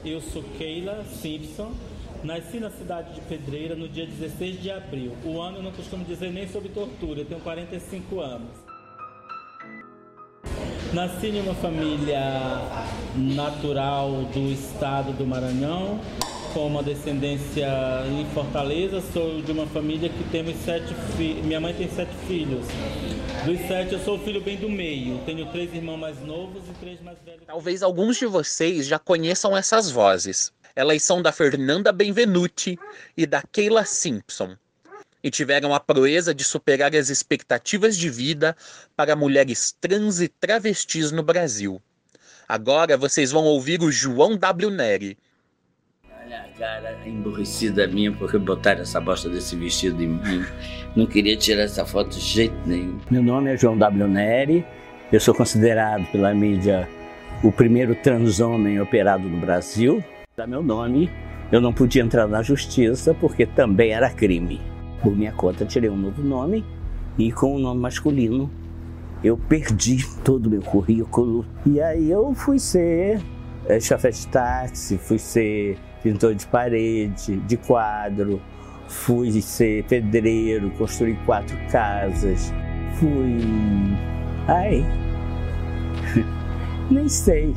Eu 0.05 0.21
sou 0.21 0.43
Keila 0.59 1.03
Simpson, 1.05 1.73
nasci 2.23 2.61
na 2.61 2.71
cidade 2.71 3.15
de 3.15 3.23
Pedreira 3.23 3.75
no 3.75 3.89
dia 3.89 4.07
16 4.07 4.61
de 4.61 4.71
abril. 4.71 5.13
O 5.25 5.41
ano 5.41 5.57
eu 5.57 5.63
não 5.63 5.73
costumo 5.73 6.05
dizer 6.05 6.31
nem 6.31 6.47
sobre 6.47 6.69
tortura, 6.69 7.21
eu 7.21 7.25
tenho 7.25 7.41
45 7.41 8.21
anos. 8.21 8.51
Nasci 10.93 11.29
em 11.29 11.41
uma 11.41 11.55
família 11.55 12.21
natural 13.17 14.11
do 14.35 14.53
estado 14.53 15.17
do 15.17 15.27
Maranhão, 15.27 15.99
com 16.55 16.69
uma 16.69 16.85
descendência 16.85 17.67
em 18.07 18.25
Fortaleza. 18.33 19.03
Sou 19.13 19.43
de 19.43 19.51
uma 19.51 19.67
família 19.67 20.09
que 20.09 20.25
temos 20.31 20.57
sete 20.65 20.95
filhos. 21.17 21.45
Minha 21.45 21.61
mãe 21.61 21.75
tem 21.75 21.91
sete 21.91 22.15
filhos. 22.29 22.65
Dos 23.45 23.59
sete, 23.67 23.93
eu 23.93 23.99
sou 23.99 24.17
o 24.17 24.21
filho 24.21 24.41
bem 24.41 24.57
do 24.57 24.71
meio. 24.71 25.19
Tenho 25.27 25.51
três 25.51 25.75
irmãos 25.75 25.99
mais 25.99 26.21
novos 26.21 26.63
e 26.69 26.73
três 26.79 27.03
mais 27.03 27.19
velhos. 27.25 27.43
Talvez 27.45 27.83
alguns 27.83 28.17
de 28.17 28.27
vocês 28.27 28.87
já 28.87 29.01
conheçam 29.01 29.57
essas 29.57 29.91
vozes. 29.91 30.53
Elas 30.77 31.03
são 31.03 31.21
da 31.21 31.33
Fernanda 31.33 31.91
Benvenuti 31.91 32.79
e 33.17 33.27
da 33.27 33.43
Keila 33.43 33.85
Simpson. 33.85 34.57
E 35.23 35.31
tiveram 35.31 35.75
a 35.75 35.81
proeza 35.81 36.33
de 36.33 36.45
superar 36.45 36.95
as 36.95 37.09
expectativas 37.09 37.97
de 37.97 38.09
vida 38.09 38.57
para 38.95 39.17
mulheres 39.17 39.75
trans 39.81 40.21
e 40.21 40.29
travestis 40.29 41.11
no 41.11 41.23
Brasil. 41.23 41.83
Agora 42.47 42.97
vocês 42.97 43.33
vão 43.33 43.45
ouvir 43.45 43.83
o 43.83 43.91
João 43.91 44.37
W. 44.37 44.71
Neri, 44.71 45.19
a 46.37 46.59
cara 46.59 46.99
emborrecida 47.07 47.87
minha 47.87 48.13
porque 48.13 48.39
botaram 48.39 48.83
essa 48.83 49.01
bosta 49.01 49.29
desse 49.29 49.57
vestido 49.57 50.03
em 50.03 50.09
mim. 50.09 50.45
Não 50.95 51.07
queria 51.07 51.37
tirar 51.37 51.63
essa 51.63 51.85
foto 51.85 52.11
de 52.11 52.21
jeito 52.21 52.57
nenhum. 52.67 52.99
Meu 53.11 53.23
nome 53.23 53.53
é 53.53 53.57
João 53.57 53.77
W. 53.77 54.09
Neri. 54.09 54.65
Eu 55.13 55.21
sou 55.21 55.35
considerado 55.35 56.05
pela 56.11 56.35
mídia 56.35 56.89
o 57.43 57.53
primeiro 57.53 57.95
transhomem 57.95 58.81
operado 58.81 59.29
no 59.29 59.39
Brasil. 59.39 60.03
Da 60.37 60.47
meu 60.47 60.63
nome, 60.63 61.11
eu 61.53 61.61
não 61.61 61.73
podia 61.73 62.03
entrar 62.03 62.27
na 62.27 62.43
justiça 62.43 63.15
porque 63.15 63.47
também 63.47 63.93
era 63.93 64.11
crime. 64.11 64.61
Por 65.03 65.15
minha 65.15 65.33
conta, 65.33 65.65
tirei 65.65 65.91
um 65.91 65.97
novo 65.97 66.23
nome 66.23 66.65
e 67.19 67.31
com 67.31 67.53
o 67.53 67.57
um 67.57 67.59
nome 67.59 67.81
masculino 67.81 68.51
eu 69.23 69.37
perdi 69.37 70.05
todo 70.23 70.47
o 70.47 70.51
meu 70.51 70.63
currículo. 70.63 71.47
E 71.65 71.81
aí 71.81 72.11
eu 72.11 72.35
fui 72.35 72.59
ser 72.59 73.21
é, 73.67 73.79
de 73.79 74.27
táxi, 74.29 74.99
fui 74.99 75.19
ser 75.19 75.79
pintor 76.05 76.35
de 76.35 76.47
parede, 76.47 77.37
de 77.39 77.57
quadro, 77.57 78.41
fui 78.87 79.41
ser 79.41 79.85
pedreiro, 79.85 80.71
construí 80.73 81.17
quatro 81.25 81.57
casas, 81.73 82.53
fui. 83.01 83.41
Ai. 84.47 84.85
Nem 86.91 87.09
sei. 87.09 87.55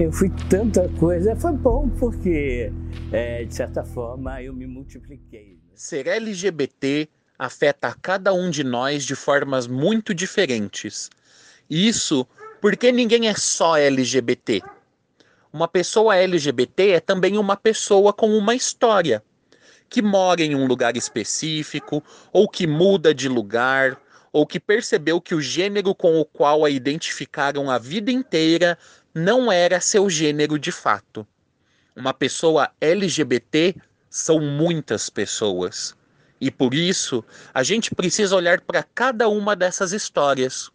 Eu 0.00 0.10
fui 0.10 0.30
tanta 0.48 0.88
coisa. 0.98 1.36
Foi 1.36 1.52
bom 1.52 1.86
porque, 1.90 2.72
é, 3.12 3.44
de 3.44 3.54
certa 3.54 3.84
forma, 3.84 4.42
eu 4.42 4.54
me 4.54 4.66
multipliquei. 4.66 5.58
Ser 5.74 6.06
LGBT 6.06 7.06
afeta 7.38 7.88
a 7.88 7.94
cada 7.94 8.32
um 8.32 8.48
de 8.48 8.64
nós 8.64 9.04
de 9.04 9.14
formas 9.14 9.66
muito 9.66 10.14
diferentes. 10.14 11.10
Isso 11.68 12.26
porque 12.60 12.90
ninguém 12.90 13.28
é 13.28 13.34
só 13.34 13.76
LGBT. 13.76 14.62
Uma 15.52 15.68
pessoa 15.68 16.16
LGBT 16.16 16.92
é 16.92 17.00
também 17.00 17.36
uma 17.36 17.56
pessoa 17.56 18.10
com 18.10 18.30
uma 18.36 18.54
história, 18.54 19.22
que 19.86 20.00
mora 20.00 20.42
em 20.42 20.54
um 20.54 20.66
lugar 20.66 20.96
específico, 20.96 22.02
ou 22.32 22.48
que 22.48 22.66
muda 22.66 23.14
de 23.14 23.28
lugar, 23.28 24.00
ou 24.32 24.46
que 24.46 24.58
percebeu 24.58 25.20
que 25.20 25.34
o 25.34 25.42
gênero 25.42 25.94
com 25.94 26.18
o 26.18 26.24
qual 26.24 26.64
a 26.64 26.70
identificaram 26.70 27.70
a 27.70 27.76
vida 27.76 28.10
inteira 28.10 28.78
não 29.14 29.52
era 29.52 29.78
seu 29.78 30.08
gênero 30.08 30.58
de 30.58 30.72
fato. 30.72 31.26
Uma 31.94 32.14
pessoa 32.14 32.70
LGBT 32.80 33.74
são 34.08 34.40
muitas 34.40 35.10
pessoas. 35.10 35.94
E 36.40 36.50
por 36.50 36.72
isso, 36.72 37.22
a 37.52 37.62
gente 37.62 37.94
precisa 37.94 38.34
olhar 38.34 38.62
para 38.62 38.82
cada 38.82 39.28
uma 39.28 39.54
dessas 39.54 39.92
histórias, 39.92 40.70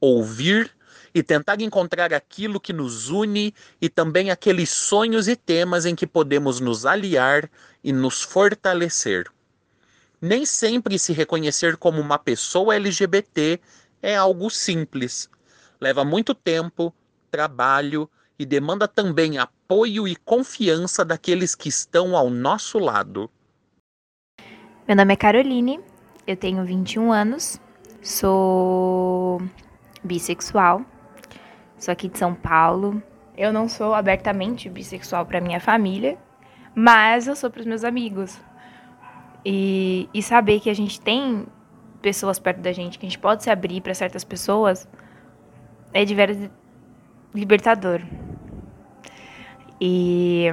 ouvir 0.00 0.74
e 1.14 1.22
tentar 1.22 1.60
encontrar 1.60 2.12
aquilo 2.12 2.60
que 2.60 2.72
nos 2.72 3.08
une 3.08 3.54
e 3.80 3.88
também 3.88 4.30
aqueles 4.30 4.70
sonhos 4.70 5.28
e 5.28 5.36
temas 5.36 5.84
em 5.84 5.94
que 5.94 6.06
podemos 6.06 6.60
nos 6.60 6.86
aliar 6.86 7.50
e 7.82 7.92
nos 7.92 8.22
fortalecer. 8.22 9.26
Nem 10.20 10.46
sempre 10.46 10.98
se 10.98 11.12
reconhecer 11.12 11.76
como 11.76 12.00
uma 12.00 12.18
pessoa 12.18 12.76
LGBT 12.76 13.60
é 14.00 14.16
algo 14.16 14.48
simples. 14.50 15.28
Leva 15.80 16.04
muito 16.04 16.34
tempo, 16.34 16.94
trabalho 17.30 18.08
e 18.38 18.46
demanda 18.46 18.86
também 18.86 19.38
apoio 19.38 20.06
e 20.06 20.16
confiança 20.16 21.04
daqueles 21.04 21.54
que 21.54 21.68
estão 21.68 22.16
ao 22.16 22.30
nosso 22.30 22.78
lado. 22.78 23.30
Meu 24.86 24.96
nome 24.96 25.12
é 25.12 25.16
Caroline, 25.16 25.80
eu 26.26 26.36
tenho 26.36 26.64
21 26.64 27.12
anos, 27.12 27.60
sou 28.02 29.40
bissexual. 30.02 30.84
Sou 31.82 31.90
aqui 31.90 32.08
de 32.08 32.16
São 32.16 32.32
Paulo. 32.32 33.02
Eu 33.36 33.52
não 33.52 33.68
sou 33.68 33.92
abertamente 33.92 34.68
bissexual 34.68 35.26
para 35.26 35.40
minha 35.40 35.58
família, 35.58 36.16
mas 36.76 37.26
eu 37.26 37.34
sou 37.34 37.50
para 37.50 37.58
os 37.58 37.66
meus 37.66 37.82
amigos. 37.82 38.40
E, 39.44 40.08
e 40.14 40.22
saber 40.22 40.60
que 40.60 40.70
a 40.70 40.74
gente 40.74 41.00
tem 41.00 41.44
pessoas 42.00 42.38
perto 42.38 42.60
da 42.60 42.70
gente, 42.70 43.00
que 43.00 43.04
a 43.04 43.08
gente 43.08 43.18
pode 43.18 43.42
se 43.42 43.50
abrir 43.50 43.80
para 43.80 43.94
certas 43.94 44.22
pessoas, 44.22 44.88
é 45.92 46.04
de 46.04 46.14
veras 46.14 46.38
libertador. 47.34 48.00
E, 49.80 50.46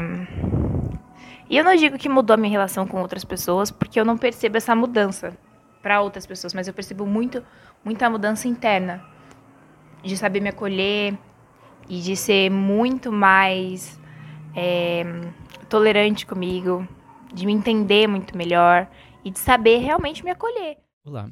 e 1.47 1.55
eu 1.55 1.63
não 1.63 1.75
digo 1.75 1.99
que 1.99 2.09
mudou 2.09 2.33
a 2.33 2.37
minha 2.37 2.49
relação 2.49 2.87
com 2.87 2.99
outras 3.01 3.23
pessoas, 3.23 3.69
porque 3.69 3.99
eu 3.99 4.03
não 4.03 4.17
percebo 4.17 4.57
essa 4.57 4.73
mudança 4.75 5.37
para 5.79 6.01
outras 6.01 6.25
pessoas, 6.25 6.55
mas 6.55 6.67
eu 6.67 6.73
percebo 6.73 7.05
muito 7.05 7.45
muita 7.85 8.09
mudança 8.09 8.47
interna 8.47 9.18
de 10.03 10.17
saber 10.17 10.39
me 10.39 10.49
acolher 10.49 11.17
e 11.89 11.99
de 12.01 12.15
ser 12.15 12.49
muito 12.49 13.11
mais 13.11 13.99
é, 14.55 15.03
tolerante 15.67 16.25
comigo, 16.25 16.87
de 17.33 17.45
me 17.45 17.53
entender 17.53 18.07
muito 18.07 18.37
melhor 18.37 18.87
e 19.23 19.31
de 19.31 19.39
saber 19.39 19.77
realmente 19.77 20.23
me 20.23 20.31
acolher. 20.31 20.77
Olá, 21.05 21.29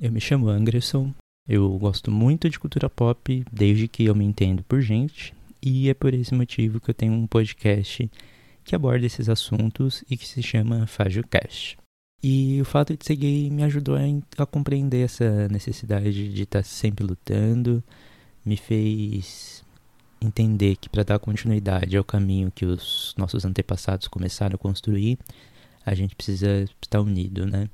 eu 0.00 0.10
me 0.10 0.20
chamo 0.20 0.48
Anderson, 0.48 1.12
eu 1.48 1.70
gosto 1.78 2.10
muito 2.10 2.48
de 2.48 2.58
cultura 2.58 2.88
pop 2.88 3.44
desde 3.52 3.88
que 3.88 4.04
eu 4.04 4.14
me 4.14 4.24
entendo 4.24 4.62
por 4.64 4.80
gente, 4.80 5.34
e 5.62 5.88
é 5.88 5.94
por 5.94 6.14
esse 6.14 6.34
motivo 6.34 6.80
que 6.80 6.90
eu 6.90 6.94
tenho 6.94 7.12
um 7.12 7.26
podcast 7.26 8.10
que 8.64 8.74
aborda 8.74 9.06
esses 9.06 9.28
assuntos 9.28 10.04
e 10.10 10.16
que 10.16 10.26
se 10.26 10.42
chama 10.42 10.86
FajoCast. 10.86 11.78
E 12.22 12.60
o 12.60 12.64
fato 12.64 12.96
de 12.96 13.04
ser 13.04 13.16
gay 13.16 13.48
me 13.48 13.62
ajudou 13.62 13.94
a, 13.94 14.00
a 14.42 14.46
compreender 14.46 15.04
essa 15.04 15.48
necessidade 15.48 16.32
de 16.32 16.42
estar 16.42 16.64
sempre 16.64 17.04
lutando, 17.06 17.82
me 18.44 18.56
fez 18.56 19.64
entender 20.20 20.76
que 20.76 20.88
para 20.88 21.04
dar 21.04 21.18
continuidade 21.20 21.96
ao 21.96 22.02
caminho 22.02 22.50
que 22.50 22.66
os 22.66 23.14
nossos 23.16 23.44
antepassados 23.44 24.08
começaram 24.08 24.56
a 24.56 24.58
construir, 24.58 25.16
a 25.86 25.94
gente 25.94 26.16
precisa 26.16 26.64
estar 26.82 27.00
unido, 27.00 27.46
né? 27.46 27.68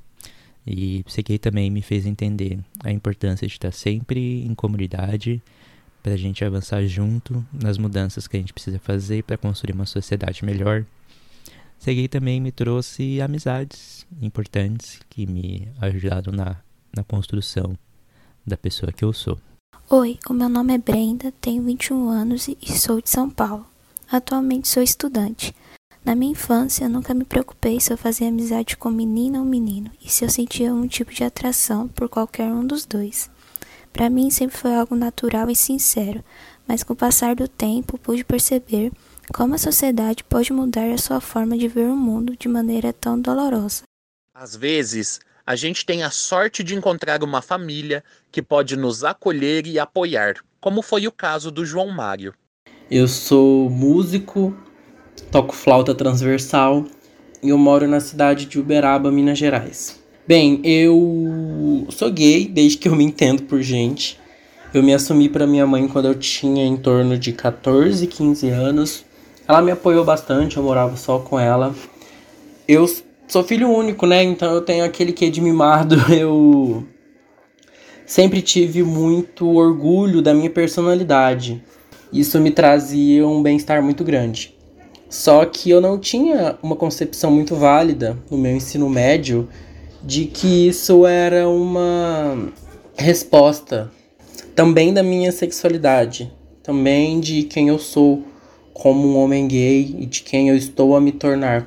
E 0.66 1.02
ser 1.08 1.22
gay 1.22 1.38
também 1.38 1.70
me 1.70 1.80
fez 1.82 2.04
entender 2.06 2.58
a 2.80 2.90
importância 2.90 3.46
de 3.46 3.52
estar 3.52 3.72
sempre 3.72 4.44
em 4.44 4.54
comunidade 4.54 5.42
para 6.02 6.12
a 6.12 6.16
gente 6.18 6.44
avançar 6.44 6.84
junto 6.86 7.44
nas 7.50 7.78
mudanças 7.78 8.26
que 8.26 8.36
a 8.36 8.40
gente 8.40 8.52
precisa 8.52 8.78
fazer 8.78 9.24
para 9.24 9.38
construir 9.38 9.72
uma 9.72 9.86
sociedade 9.86 10.44
melhor 10.44 10.84
Segui 11.78 12.08
também 12.08 12.40
me 12.40 12.50
trouxe 12.50 13.20
amizades 13.20 14.06
importantes 14.20 15.00
que 15.08 15.26
me 15.26 15.68
ajudaram 15.80 16.32
na, 16.32 16.56
na 16.96 17.04
construção 17.04 17.76
da 18.46 18.56
pessoa 18.56 18.92
que 18.92 19.04
eu 19.04 19.12
sou. 19.12 19.38
Oi, 19.90 20.18
o 20.28 20.32
meu 20.32 20.48
nome 20.48 20.74
é 20.74 20.78
Brenda, 20.78 21.32
tenho 21.40 21.62
21 21.62 22.08
anos 22.08 22.48
e 22.48 22.72
sou 22.72 23.00
de 23.02 23.10
São 23.10 23.28
Paulo. 23.28 23.66
Atualmente 24.10 24.68
sou 24.68 24.82
estudante. 24.82 25.54
Na 26.04 26.14
minha 26.14 26.32
infância, 26.32 26.88
nunca 26.88 27.14
me 27.14 27.24
preocupei 27.24 27.80
se 27.80 27.92
eu 27.92 27.96
fazia 27.96 28.28
amizade 28.28 28.76
com 28.76 28.90
menina 28.90 29.38
ou 29.38 29.44
menino 29.44 29.90
e 30.02 30.10
se 30.10 30.24
eu 30.24 30.30
sentia 30.30 30.72
um 30.72 30.86
tipo 30.86 31.12
de 31.12 31.24
atração 31.24 31.88
por 31.88 32.08
qualquer 32.08 32.52
um 32.52 32.66
dos 32.66 32.84
dois. 32.84 33.30
Para 33.92 34.10
mim 34.10 34.30
sempre 34.30 34.56
foi 34.56 34.74
algo 34.74 34.94
natural 34.94 35.50
e 35.50 35.56
sincero, 35.56 36.22
mas 36.66 36.82
com 36.82 36.92
o 36.92 36.96
passar 36.96 37.34
do 37.34 37.46
tempo 37.48 37.96
pude 37.96 38.24
perceber 38.24 38.92
como 39.32 39.54
a 39.54 39.58
sociedade 39.58 40.24
pode 40.24 40.52
mudar 40.52 40.90
a 40.90 40.98
sua 40.98 41.20
forma 41.20 41.56
de 41.56 41.68
ver 41.68 41.86
o 41.86 41.96
mundo 41.96 42.36
de 42.36 42.48
maneira 42.48 42.92
tão 42.92 43.20
dolorosa? 43.20 43.84
Às 44.34 44.54
vezes, 44.56 45.20
a 45.46 45.54
gente 45.56 45.86
tem 45.86 46.02
a 46.02 46.10
sorte 46.10 46.62
de 46.62 46.74
encontrar 46.74 47.22
uma 47.22 47.40
família 47.40 48.02
que 48.32 48.42
pode 48.42 48.76
nos 48.76 49.04
acolher 49.04 49.66
e 49.66 49.78
apoiar, 49.78 50.36
como 50.60 50.82
foi 50.82 51.06
o 51.06 51.12
caso 51.12 51.50
do 51.50 51.64
João 51.64 51.90
Mário. 51.90 52.34
Eu 52.90 53.06
sou 53.06 53.70
músico, 53.70 54.56
toco 55.30 55.54
flauta 55.54 55.94
transversal 55.94 56.84
e 57.42 57.50
eu 57.50 57.58
moro 57.58 57.86
na 57.86 58.00
cidade 58.00 58.46
de 58.46 58.58
Uberaba, 58.58 59.10
Minas 59.10 59.38
Gerais. 59.38 60.02
Bem, 60.26 60.60
eu 60.64 61.86
sou 61.90 62.10
gay 62.10 62.48
desde 62.48 62.78
que 62.78 62.88
eu 62.88 62.96
me 62.96 63.04
entendo 63.04 63.42
por 63.42 63.60
gente. 63.60 64.18
Eu 64.72 64.82
me 64.82 64.94
assumi 64.94 65.28
para 65.28 65.46
minha 65.46 65.66
mãe 65.66 65.86
quando 65.86 66.06
eu 66.06 66.14
tinha 66.14 66.64
em 66.64 66.76
torno 66.76 67.18
de 67.18 67.32
14, 67.32 68.06
15 68.06 68.48
anos. 68.48 69.04
Ela 69.46 69.60
me 69.60 69.70
apoiou 69.70 70.04
bastante, 70.04 70.56
eu 70.56 70.62
morava 70.62 70.96
só 70.96 71.18
com 71.18 71.38
ela. 71.38 71.74
Eu 72.66 72.86
sou 73.28 73.44
filho 73.44 73.70
único, 73.70 74.06
né? 74.06 74.22
Então 74.22 74.54
eu 74.54 74.62
tenho 74.62 74.84
aquele 74.84 75.12
que 75.12 75.28
de 75.28 75.40
mimado. 75.40 75.96
Eu 76.10 76.84
sempre 78.06 78.42
tive 78.42 78.82
muito 78.82 79.46
orgulho 79.54 80.22
da 80.22 80.32
minha 80.34 80.50
personalidade. 80.50 81.62
Isso 82.12 82.38
me 82.38 82.50
trazia 82.50 83.26
um 83.26 83.42
bem-estar 83.42 83.82
muito 83.82 84.04
grande. 84.04 84.54
Só 85.08 85.44
que 85.44 85.70
eu 85.70 85.80
não 85.80 85.98
tinha 85.98 86.58
uma 86.62 86.74
concepção 86.74 87.30
muito 87.30 87.54
válida 87.54 88.18
no 88.30 88.36
meu 88.36 88.56
ensino 88.56 88.88
médio 88.88 89.48
de 90.02 90.24
que 90.26 90.68
isso 90.68 91.06
era 91.06 91.48
uma 91.48 92.52
resposta 92.96 93.90
também 94.54 94.92
da 94.92 95.02
minha 95.02 95.32
sexualidade, 95.32 96.32
também 96.62 97.20
de 97.20 97.44
quem 97.44 97.68
eu 97.68 97.78
sou 97.78 98.24
como 98.74 99.08
um 99.08 99.16
homem 99.16 99.46
gay 99.46 99.94
e 100.00 100.04
de 100.04 100.22
quem 100.22 100.50
eu 100.50 100.56
estou 100.56 100.96
a 100.96 101.00
me 101.00 101.12
tornar. 101.12 101.66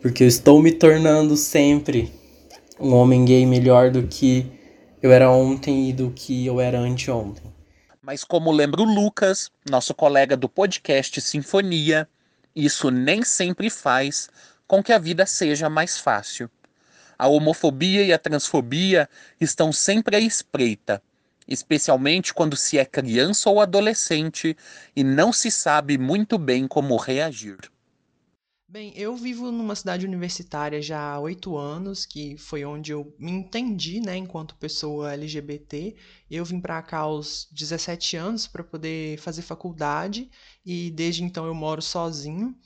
Porque 0.00 0.22
eu 0.22 0.28
estou 0.28 0.62
me 0.62 0.72
tornando 0.72 1.36
sempre 1.36 2.10
um 2.78 2.94
homem 2.94 3.24
gay 3.24 3.44
melhor 3.44 3.90
do 3.90 4.04
que 4.04 4.46
eu 5.02 5.12
era 5.12 5.30
ontem 5.30 5.90
e 5.90 5.92
do 5.92 6.10
que 6.10 6.46
eu 6.46 6.60
era 6.60 6.78
anteontem. 6.78 7.52
Mas 8.00 8.24
como 8.24 8.50
lembra 8.50 8.80
o 8.80 8.84
Lucas, 8.84 9.50
nosso 9.68 9.92
colega 9.92 10.36
do 10.36 10.48
podcast 10.48 11.20
Sinfonia, 11.20 12.08
isso 12.56 12.90
nem 12.90 13.22
sempre 13.22 13.68
faz 13.68 14.30
com 14.66 14.82
que 14.82 14.92
a 14.92 14.98
vida 14.98 15.26
seja 15.26 15.68
mais 15.68 15.98
fácil. 15.98 16.48
A 17.18 17.28
homofobia 17.28 18.02
e 18.02 18.12
a 18.12 18.18
transfobia 18.18 19.08
estão 19.38 19.72
sempre 19.72 20.16
à 20.16 20.20
espreita, 20.20 21.02
especialmente 21.50 22.32
quando 22.32 22.56
se 22.56 22.78
é 22.78 22.84
criança 22.84 23.50
ou 23.50 23.60
adolescente 23.60 24.56
e 24.94 25.04
não 25.04 25.32
se 25.32 25.50
sabe 25.50 25.98
muito 25.98 26.38
bem 26.38 26.68
como 26.68 26.96
reagir. 26.96 27.58
Bem, 28.68 28.92
eu 28.96 29.16
vivo 29.16 29.50
numa 29.50 29.74
cidade 29.74 30.06
universitária 30.06 30.80
já 30.80 31.00
há 31.00 31.18
oito 31.18 31.56
anos, 31.56 32.06
que 32.06 32.36
foi 32.36 32.64
onde 32.64 32.92
eu 32.92 33.12
me 33.18 33.32
entendi, 33.32 34.00
né, 34.00 34.16
enquanto 34.16 34.54
pessoa 34.54 35.12
LGBT. 35.12 35.96
Eu 36.30 36.44
vim 36.44 36.60
para 36.60 36.80
cá 36.80 36.98
aos 36.98 37.48
17 37.50 38.16
anos 38.16 38.46
para 38.46 38.62
poder 38.62 39.18
fazer 39.18 39.42
faculdade 39.42 40.30
e 40.64 40.88
desde 40.92 41.24
então 41.24 41.46
eu 41.46 41.54
moro 41.54 41.82
sozinho. 41.82 42.56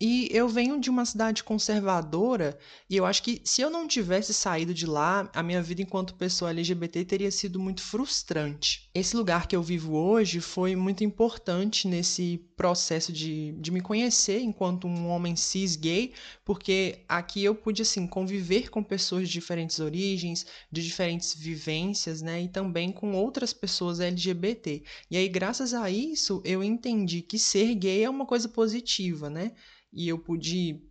E 0.00 0.28
eu 0.30 0.48
venho 0.48 0.80
de 0.80 0.90
uma 0.90 1.04
cidade 1.04 1.44
conservadora 1.44 2.58
e 2.90 2.96
eu 2.96 3.04
acho 3.06 3.22
que 3.22 3.40
se 3.44 3.62
eu 3.62 3.70
não 3.70 3.86
tivesse 3.86 4.34
saído 4.34 4.74
de 4.74 4.86
lá, 4.86 5.30
a 5.32 5.42
minha 5.42 5.62
vida 5.62 5.82
enquanto 5.82 6.14
pessoa 6.16 6.50
LGBT 6.50 7.04
teria 7.04 7.30
sido 7.30 7.60
muito 7.60 7.82
frustrante. 7.82 8.83
Esse 8.94 9.16
lugar 9.16 9.48
que 9.48 9.56
eu 9.56 9.62
vivo 9.62 9.96
hoje 9.96 10.40
foi 10.40 10.76
muito 10.76 11.02
importante 11.02 11.88
nesse 11.88 12.38
processo 12.56 13.12
de, 13.12 13.52
de 13.58 13.72
me 13.72 13.80
conhecer 13.80 14.40
enquanto 14.40 14.86
um 14.86 15.08
homem 15.08 15.34
cis 15.34 15.74
gay, 15.74 16.12
porque 16.44 17.04
aqui 17.08 17.42
eu 17.42 17.56
pude 17.56 17.82
assim 17.82 18.06
conviver 18.06 18.70
com 18.70 18.84
pessoas 18.84 19.26
de 19.28 19.34
diferentes 19.34 19.80
origens, 19.80 20.46
de 20.70 20.84
diferentes 20.84 21.34
vivências, 21.34 22.22
né, 22.22 22.42
e 22.42 22.48
também 22.48 22.92
com 22.92 23.14
outras 23.14 23.52
pessoas 23.52 23.98
LGBT. 23.98 24.84
E 25.10 25.16
aí 25.16 25.28
graças 25.28 25.74
a 25.74 25.90
isso 25.90 26.40
eu 26.44 26.62
entendi 26.62 27.20
que 27.20 27.38
ser 27.38 27.74
gay 27.74 28.04
é 28.04 28.08
uma 28.08 28.26
coisa 28.26 28.48
positiva, 28.48 29.28
né? 29.28 29.52
e 29.94 30.08
eu 30.08 30.18
pude, 30.18 30.82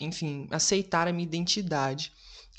enfim, 0.00 0.48
aceitar 0.50 1.06
a 1.06 1.12
minha 1.12 1.26
identidade. 1.26 2.12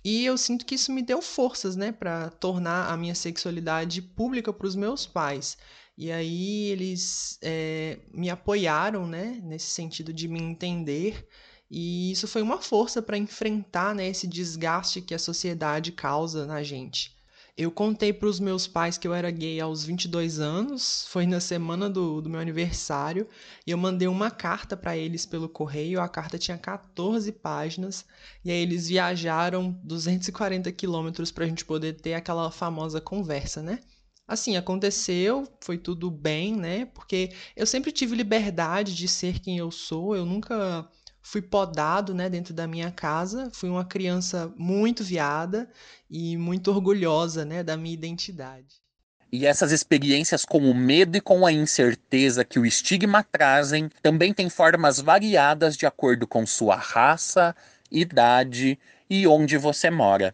E 0.10 0.24
eu 0.24 0.38
sinto 0.38 0.66
que 0.66 0.76
isso 0.76 0.90
me 0.94 1.02
deu 1.02 1.22
forças, 1.22 1.76
né, 1.76 1.92
para 1.92 2.30
tornar 2.30 2.90
a 2.90 2.96
minha 2.96 3.14
sexualidade 3.14 4.02
pública 4.02 4.54
para 4.54 4.66
os 4.66 4.74
meus 4.74 5.06
pais. 5.06 5.58
E 5.98 6.10
aí 6.10 6.70
eles 6.70 7.38
é, 7.42 8.00
me 8.14 8.30
apoiaram, 8.30 9.06
né, 9.06 9.42
nesse 9.44 9.68
sentido 9.68 10.14
de 10.14 10.30
me 10.30 10.42
entender. 10.42 11.28
E 11.70 12.10
isso 12.10 12.26
foi 12.26 12.42
uma 12.42 12.62
força 12.62 13.02
para 13.02 13.18
enfrentar 13.18 13.94
né, 13.94 14.08
esse 14.08 14.28
desgaste 14.28 15.02
que 15.02 15.14
a 15.14 15.20
sociedade 15.20 15.92
causa 15.92 16.46
na 16.46 16.64
gente. 16.64 17.17
Eu 17.58 17.72
contei 17.72 18.14
para 18.14 18.28
os 18.28 18.40
meus 18.40 18.68
pais 18.68 19.00
que 19.00 19.08
eu 19.08 19.14
era 19.16 19.32
gay 19.32 19.60
aos 19.60 19.84
22 19.84 20.40
anos, 20.40 21.08
foi 21.10 21.26
na 21.26 21.40
semana 21.40 21.90
do, 21.90 22.22
do 22.22 22.30
meu 22.30 22.40
aniversário, 22.40 23.28
e 23.66 23.72
eu 23.72 23.78
mandei 23.80 24.08
uma 24.08 24.30
carta 24.30 24.78
para 24.78 24.96
eles 24.96 25.26
pelo 25.26 25.50
correio. 25.50 26.00
A 26.00 26.08
carta 26.08 26.38
tinha 26.38 26.56
14 26.56 27.32
páginas, 27.32 28.06
e 28.46 28.52
aí 28.52 28.62
eles 28.62 28.88
viajaram 28.90 29.72
240 29.84 30.72
quilômetros 30.72 31.32
para 31.32 31.46
a 31.46 31.48
gente 31.48 31.66
poder 31.66 31.94
ter 31.94 32.14
aquela 32.14 32.52
famosa 32.52 33.02
conversa, 33.02 33.64
né? 33.64 33.80
Assim, 34.28 34.56
aconteceu, 34.56 35.48
foi 35.60 35.80
tudo 35.80 36.12
bem, 36.12 36.56
né? 36.56 36.86
Porque 36.86 37.32
eu 37.56 37.66
sempre 37.66 37.92
tive 37.92 38.16
liberdade 38.16 38.94
de 38.96 39.08
ser 39.08 39.40
quem 39.40 39.58
eu 39.58 39.72
sou, 39.72 40.16
eu 40.16 40.26
nunca 40.28 40.88
fui 41.28 41.42
podado 41.42 42.14
né, 42.14 42.30
dentro 42.30 42.54
da 42.54 42.66
minha 42.66 42.90
casa, 42.90 43.50
fui 43.52 43.70
uma 43.70 43.84
criança 43.84 44.50
muito 44.56 45.04
viada 45.04 45.70
e 46.10 46.38
muito 46.38 46.72
orgulhosa 46.72 47.44
né, 47.44 47.62
da 47.62 47.76
minha 47.76 47.94
identidade. 47.94 48.82
E 49.30 49.46
essas 49.46 49.74
experiências 49.74 50.46
com 50.46 50.60
o 50.60 50.74
medo 50.74 51.18
e 51.18 51.22
com 51.22 51.46
a 51.46 51.52
incerteza 51.52 52.46
que 52.46 52.58
o 52.58 52.66
estigma 52.66 53.26
trazem 53.30 53.90
também 54.02 54.34
têm 54.34 54.50
formas 54.50 55.02
variadas 55.02 55.76
de 55.76 55.86
acordo 55.86 56.26
com 56.26 56.48
sua 56.48 56.78
raça, 56.78 57.54
idade 57.92 58.80
e 59.10 59.28
onde 59.28 59.58
você 59.58 59.90
mora. 59.90 60.34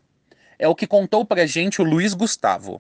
É 0.60 0.68
o 0.68 0.76
que 0.76 0.86
contou 0.86 1.26
pra 1.26 1.48
gente 1.48 1.82
o 1.82 1.84
Luiz 1.84 2.14
Gustavo. 2.14 2.80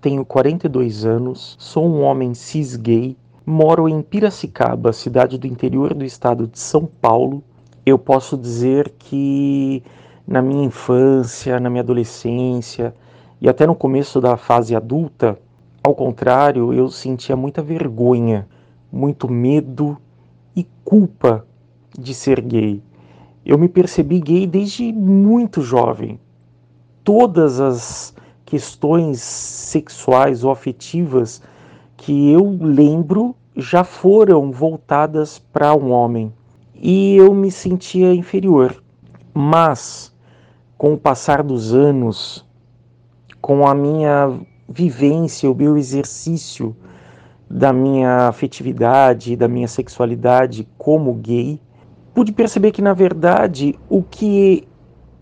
Tenho 0.00 0.24
42 0.24 1.04
anos, 1.04 1.56
sou 1.60 1.86
um 1.86 2.02
homem 2.02 2.34
cis 2.34 2.74
gay, 2.74 3.16
moro 3.46 3.88
em 3.88 4.02
Piracicaba, 4.02 4.92
cidade 4.92 5.38
do 5.38 5.46
interior 5.46 5.94
do 5.94 6.04
estado 6.04 6.48
de 6.48 6.58
São 6.58 6.84
Paulo. 6.84 7.44
Eu 7.86 7.96
posso 7.96 8.36
dizer 8.36 8.92
que 8.98 9.84
na 10.26 10.42
minha 10.42 10.64
infância, 10.64 11.60
na 11.60 11.70
minha 11.70 11.84
adolescência 11.84 12.92
e 13.40 13.48
até 13.48 13.64
no 13.64 13.76
começo 13.76 14.20
da 14.20 14.36
fase 14.36 14.74
adulta, 14.74 15.38
ao 15.80 15.94
contrário, 15.94 16.74
eu 16.74 16.90
sentia 16.90 17.36
muita 17.36 17.62
vergonha, 17.62 18.48
muito 18.90 19.30
medo 19.30 19.96
e 20.56 20.66
culpa 20.84 21.46
de 21.96 22.12
ser 22.12 22.40
gay. 22.40 22.82
Eu 23.44 23.56
me 23.56 23.68
percebi 23.68 24.18
gay 24.18 24.44
desde 24.48 24.92
muito 24.92 25.62
jovem. 25.62 26.18
Todas 27.04 27.60
as 27.60 28.12
questões 28.44 29.20
sexuais 29.20 30.42
ou 30.42 30.50
afetivas 30.50 31.40
que 31.96 32.30
eu 32.30 32.56
lembro 32.60 33.34
já 33.56 33.82
foram 33.82 34.50
voltadas 34.50 35.38
para 35.38 35.74
um 35.74 35.90
homem 35.90 36.32
e 36.74 37.16
eu 37.16 37.32
me 37.34 37.50
sentia 37.50 38.14
inferior. 38.14 38.82
Mas 39.32 40.14
com 40.76 40.92
o 40.92 40.98
passar 40.98 41.42
dos 41.42 41.74
anos, 41.74 42.44
com 43.40 43.66
a 43.66 43.74
minha 43.74 44.38
vivência, 44.68 45.50
o 45.50 45.54
meu 45.54 45.76
exercício 45.76 46.76
da 47.48 47.72
minha 47.72 48.28
afetividade, 48.28 49.36
da 49.36 49.48
minha 49.48 49.68
sexualidade 49.68 50.68
como 50.76 51.14
gay, 51.14 51.60
pude 52.12 52.32
perceber 52.32 52.72
que 52.72 52.82
na 52.82 52.92
verdade 52.92 53.78
o 53.88 54.02
que 54.02 54.66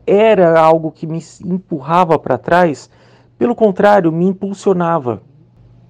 era 0.06 0.58
algo 0.58 0.90
que 0.90 1.06
me 1.06 1.22
empurrava 1.44 2.18
para 2.18 2.38
trás, 2.38 2.90
pelo 3.38 3.54
contrário, 3.54 4.12
me 4.12 4.26
impulsionava. 4.26 5.22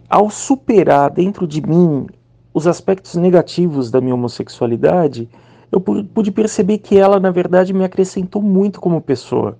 Ao 0.08 0.30
superar 0.30 1.10
dentro 1.10 1.46
de 1.46 1.60
mim 1.60 2.06
os 2.52 2.66
aspectos 2.66 3.14
negativos 3.14 3.90
da 3.90 4.00
minha 4.00 4.14
homossexualidade, 4.14 5.28
eu 5.72 5.80
pude 5.80 6.30
perceber 6.30 6.78
que 6.78 6.96
ela, 6.96 7.18
na 7.18 7.30
verdade, 7.30 7.72
me 7.72 7.84
acrescentou 7.84 8.40
muito 8.40 8.80
como 8.80 9.00
pessoa. 9.00 9.58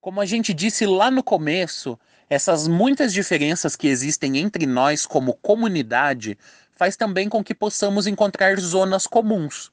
Como 0.00 0.20
a 0.20 0.26
gente 0.26 0.54
disse 0.54 0.86
lá 0.86 1.10
no 1.10 1.22
começo, 1.22 1.98
essas 2.28 2.68
muitas 2.68 3.12
diferenças 3.12 3.74
que 3.74 3.88
existem 3.88 4.38
entre 4.38 4.66
nós 4.66 5.06
como 5.06 5.34
comunidade 5.34 6.38
faz 6.76 6.96
também 6.96 7.28
com 7.28 7.42
que 7.42 7.54
possamos 7.54 8.06
encontrar 8.06 8.58
zonas 8.60 9.06
comuns. 9.06 9.72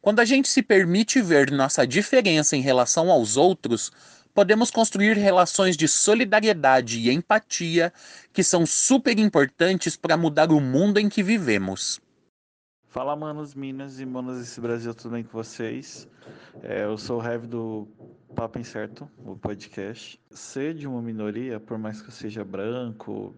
Quando 0.00 0.20
a 0.20 0.24
gente 0.24 0.48
se 0.48 0.62
permite 0.62 1.20
ver 1.22 1.50
nossa 1.50 1.86
diferença 1.86 2.56
em 2.56 2.60
relação 2.60 3.10
aos 3.10 3.36
outros, 3.36 3.92
podemos 4.34 4.70
construir 4.70 5.16
relações 5.16 5.76
de 5.76 5.86
solidariedade 5.86 6.98
e 6.98 7.10
empatia 7.12 7.92
que 8.32 8.42
são 8.42 8.64
super 8.66 9.18
importantes 9.18 9.96
para 9.96 10.16
mudar 10.16 10.50
o 10.50 10.60
mundo 10.60 10.98
em 10.98 11.08
que 11.08 11.22
vivemos. 11.22 12.00
Fala, 12.88 13.16
manos, 13.16 13.54
minas 13.54 14.00
e 14.00 14.04
manos 14.04 14.38
desse 14.38 14.60
Brasil, 14.60 14.94
tudo 14.94 15.12
bem 15.12 15.24
com 15.24 15.32
vocês? 15.32 16.06
É, 16.62 16.84
eu 16.84 16.98
sou 16.98 17.20
o 17.20 17.24
Heavy 17.24 17.46
do 17.46 17.88
Papo 18.34 18.58
Incerto, 18.58 19.10
o 19.24 19.34
podcast. 19.34 20.20
Ser 20.30 20.74
de 20.74 20.86
uma 20.86 21.00
minoria, 21.00 21.58
por 21.58 21.78
mais 21.78 22.02
que 22.02 22.08
eu 22.08 22.12
seja 22.12 22.44
branco, 22.44 23.34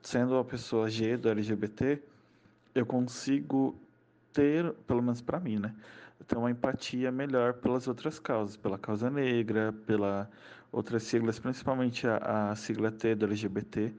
sendo 0.00 0.34
uma 0.34 0.44
pessoa 0.44 0.88
G 0.88 1.16
do 1.16 1.28
LGBT, 1.28 2.00
eu 2.72 2.86
consigo 2.86 3.76
ter, 4.32 4.72
pelo 4.86 5.02
menos 5.02 5.20
para 5.20 5.40
mim, 5.40 5.58
né? 5.58 5.74
Ter 6.26 6.36
uma 6.38 6.50
empatia 6.50 7.12
melhor 7.12 7.54
pelas 7.54 7.86
outras 7.86 8.18
causas, 8.18 8.56
pela 8.56 8.78
causa 8.78 9.10
negra, 9.10 9.72
pela 9.86 10.30
outras 10.72 11.04
siglas, 11.04 11.38
principalmente 11.38 12.06
a, 12.06 12.50
a 12.50 12.56
sigla 12.56 12.90
T 12.90 13.14
do 13.14 13.26
LGBT. 13.26 13.92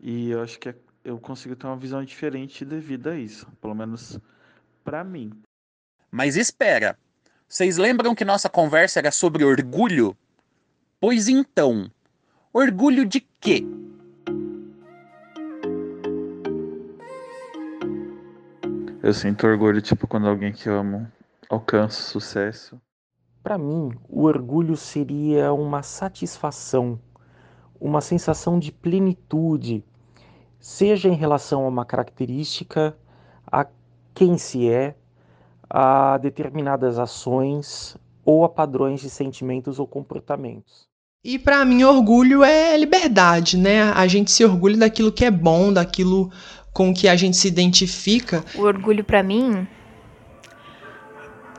E 0.00 0.30
eu 0.30 0.42
acho 0.42 0.58
que 0.58 0.68
é 0.68 0.74
eu 1.04 1.18
consigo 1.18 1.56
ter 1.56 1.66
uma 1.66 1.76
visão 1.76 2.04
diferente 2.04 2.64
devido 2.64 3.08
a 3.08 3.16
isso, 3.16 3.46
pelo 3.60 3.74
menos 3.74 4.18
para 4.84 5.02
mim. 5.02 5.32
Mas 6.10 6.36
espera, 6.36 6.96
vocês 7.48 7.76
lembram 7.76 8.14
que 8.14 8.24
nossa 8.24 8.48
conversa 8.48 9.00
era 9.00 9.10
sobre 9.10 9.44
orgulho? 9.44 10.16
Pois 11.00 11.28
então, 11.28 11.90
orgulho 12.52 13.04
de 13.04 13.20
quê? 13.40 13.64
Eu 19.02 19.12
sinto 19.12 19.46
orgulho, 19.46 19.82
tipo, 19.82 20.06
quando 20.06 20.28
alguém 20.28 20.52
que 20.52 20.68
eu 20.68 20.78
amo 20.78 21.10
alcança 21.54 22.00
sucesso. 22.02 22.80
Para 23.42 23.58
mim, 23.58 23.90
o 24.08 24.22
orgulho 24.22 24.76
seria 24.76 25.52
uma 25.52 25.82
satisfação, 25.82 26.98
uma 27.78 28.00
sensação 28.00 28.58
de 28.58 28.72
plenitude, 28.72 29.84
seja 30.58 31.08
em 31.08 31.14
relação 31.14 31.64
a 31.64 31.68
uma 31.68 31.84
característica, 31.84 32.96
a 33.50 33.66
quem 34.14 34.38
se 34.38 34.68
é, 34.68 34.94
a 35.68 36.16
determinadas 36.18 36.98
ações 36.98 37.96
ou 38.24 38.44
a 38.44 38.48
padrões 38.48 39.00
de 39.00 39.10
sentimentos 39.10 39.78
ou 39.78 39.86
comportamentos. 39.86 40.86
E 41.24 41.38
para 41.38 41.64
mim, 41.64 41.82
orgulho 41.84 42.42
é 42.42 42.76
liberdade, 42.76 43.56
né? 43.56 43.82
A 43.92 44.06
gente 44.06 44.30
se 44.30 44.44
orgulha 44.44 44.76
daquilo 44.76 45.12
que 45.12 45.24
é 45.24 45.30
bom, 45.30 45.72
daquilo 45.72 46.30
com 46.72 46.94
que 46.94 47.08
a 47.08 47.14
gente 47.14 47.36
se 47.36 47.46
identifica. 47.46 48.44
O 48.56 48.62
orgulho 48.62 49.04
para 49.04 49.22
mim, 49.22 49.66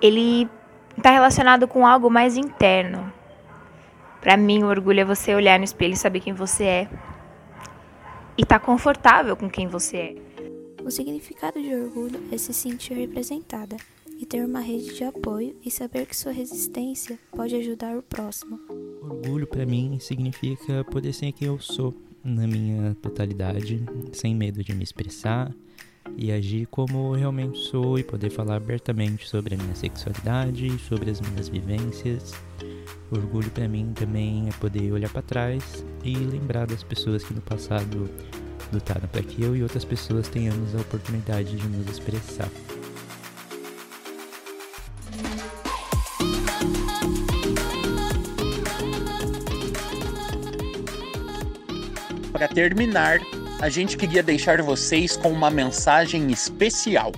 ele 0.03 0.49
está 0.97 1.11
relacionado 1.11 1.65
com 1.65 1.87
algo 1.87 2.09
mais 2.09 2.35
interno. 2.35 3.11
Para 4.19 4.35
mim, 4.35 4.61
o 4.63 4.67
orgulho 4.67 4.99
é 4.99 5.05
você 5.05 5.33
olhar 5.33 5.57
no 5.57 5.63
espelho 5.63 5.93
e 5.93 5.97
saber 5.97 6.19
quem 6.19 6.33
você 6.33 6.63
é 6.65 6.89
e 8.37 8.41
estar 8.41 8.59
tá 8.59 8.65
confortável 8.65 9.37
com 9.37 9.49
quem 9.49 9.65
você 9.65 9.97
é. 9.97 10.15
O 10.83 10.91
significado 10.91 11.61
de 11.61 11.73
orgulho 11.73 12.21
é 12.31 12.37
se 12.37 12.53
sentir 12.53 12.95
representada 12.95 13.77
e 14.19 14.25
ter 14.25 14.45
uma 14.45 14.59
rede 14.59 14.93
de 14.93 15.05
apoio 15.05 15.55
e 15.63 15.71
saber 15.71 16.05
que 16.05 16.15
sua 16.15 16.33
resistência 16.33 17.17
pode 17.31 17.55
ajudar 17.55 17.97
o 17.97 18.03
próximo. 18.03 18.59
Orgulho 19.01 19.47
para 19.47 19.65
mim 19.65 19.97
significa 20.01 20.83
poder 20.83 21.13
ser 21.13 21.31
quem 21.31 21.47
eu 21.47 21.59
sou 21.59 21.93
na 22.23 22.45
minha 22.45 22.95
totalidade, 23.01 23.83
sem 24.11 24.35
medo 24.35 24.63
de 24.63 24.73
me 24.73 24.83
expressar 24.83 25.53
e 26.17 26.31
agir 26.31 26.67
como 26.67 27.13
realmente 27.13 27.57
sou 27.59 27.97
e 27.97 28.03
poder 28.03 28.29
falar 28.29 28.55
abertamente 28.55 29.27
sobre 29.27 29.55
a 29.55 29.57
minha 29.57 29.75
sexualidade, 29.75 30.77
sobre 30.79 31.11
as 31.11 31.19
minhas 31.21 31.49
vivências. 31.49 32.33
Orgulho 33.11 33.49
para 33.51 33.67
mim 33.67 33.91
também 33.93 34.47
é 34.49 34.51
poder 34.53 34.91
olhar 34.91 35.09
para 35.09 35.21
trás 35.21 35.85
e 36.03 36.15
lembrar 36.15 36.67
das 36.67 36.83
pessoas 36.83 37.23
que 37.23 37.33
no 37.33 37.41
passado 37.41 38.09
lutaram 38.71 39.07
para 39.07 39.21
que 39.21 39.43
eu 39.43 39.55
e 39.55 39.61
outras 39.61 39.85
pessoas 39.85 40.27
tenhamos 40.27 40.75
a 40.75 40.79
oportunidade 40.79 41.55
de 41.55 41.67
nos 41.67 41.87
expressar. 41.89 42.49
Para 52.31 52.47
terminar, 52.47 53.19
a 53.63 53.69
gente 53.69 53.95
queria 53.95 54.21
deixar 54.21 54.61
vocês 54.61 55.15
com 55.15 55.31
uma 55.31 55.49
mensagem 55.49 56.29
especial. 56.29 57.13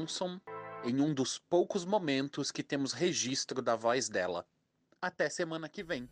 Johnson 0.00 0.40
em 0.82 0.98
um 1.00 1.12
dos 1.12 1.36
poucos 1.36 1.84
momentos 1.84 2.50
que 2.50 2.62
temos 2.62 2.92
registro 2.92 3.60
da 3.60 3.76
voz 3.76 4.08
dela. 4.08 4.46
Até 5.00 5.28
semana 5.28 5.68
que 5.68 5.82
vem. 5.82 6.08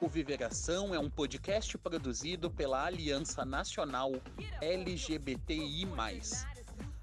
O 0.00 0.08
Viveração 0.08 0.92
é 0.92 0.98
um 0.98 1.08
podcast 1.08 1.78
produzido 1.78 2.50
pela 2.50 2.84
Aliança 2.84 3.44
Nacional 3.44 4.12
LGBTI. 4.60 5.86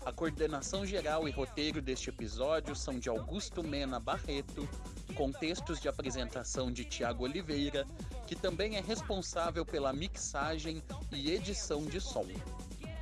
A 0.03 0.11
coordenação 0.11 0.83
geral 0.83 1.27
e 1.27 1.31
roteiro 1.31 1.79
deste 1.79 2.09
episódio 2.09 2.75
são 2.75 2.97
de 2.97 3.07
Augusto 3.07 3.63
Mena 3.63 3.99
Barreto, 3.99 4.67
com 5.15 5.31
textos 5.31 5.79
de 5.79 5.87
apresentação 5.87 6.71
de 6.71 6.83
Tiago 6.83 7.23
Oliveira, 7.23 7.85
que 8.25 8.35
também 8.35 8.77
é 8.77 8.81
responsável 8.81 9.63
pela 9.63 9.93
mixagem 9.93 10.81
e 11.11 11.29
edição 11.29 11.85
de 11.85 12.01
som. 12.01 12.25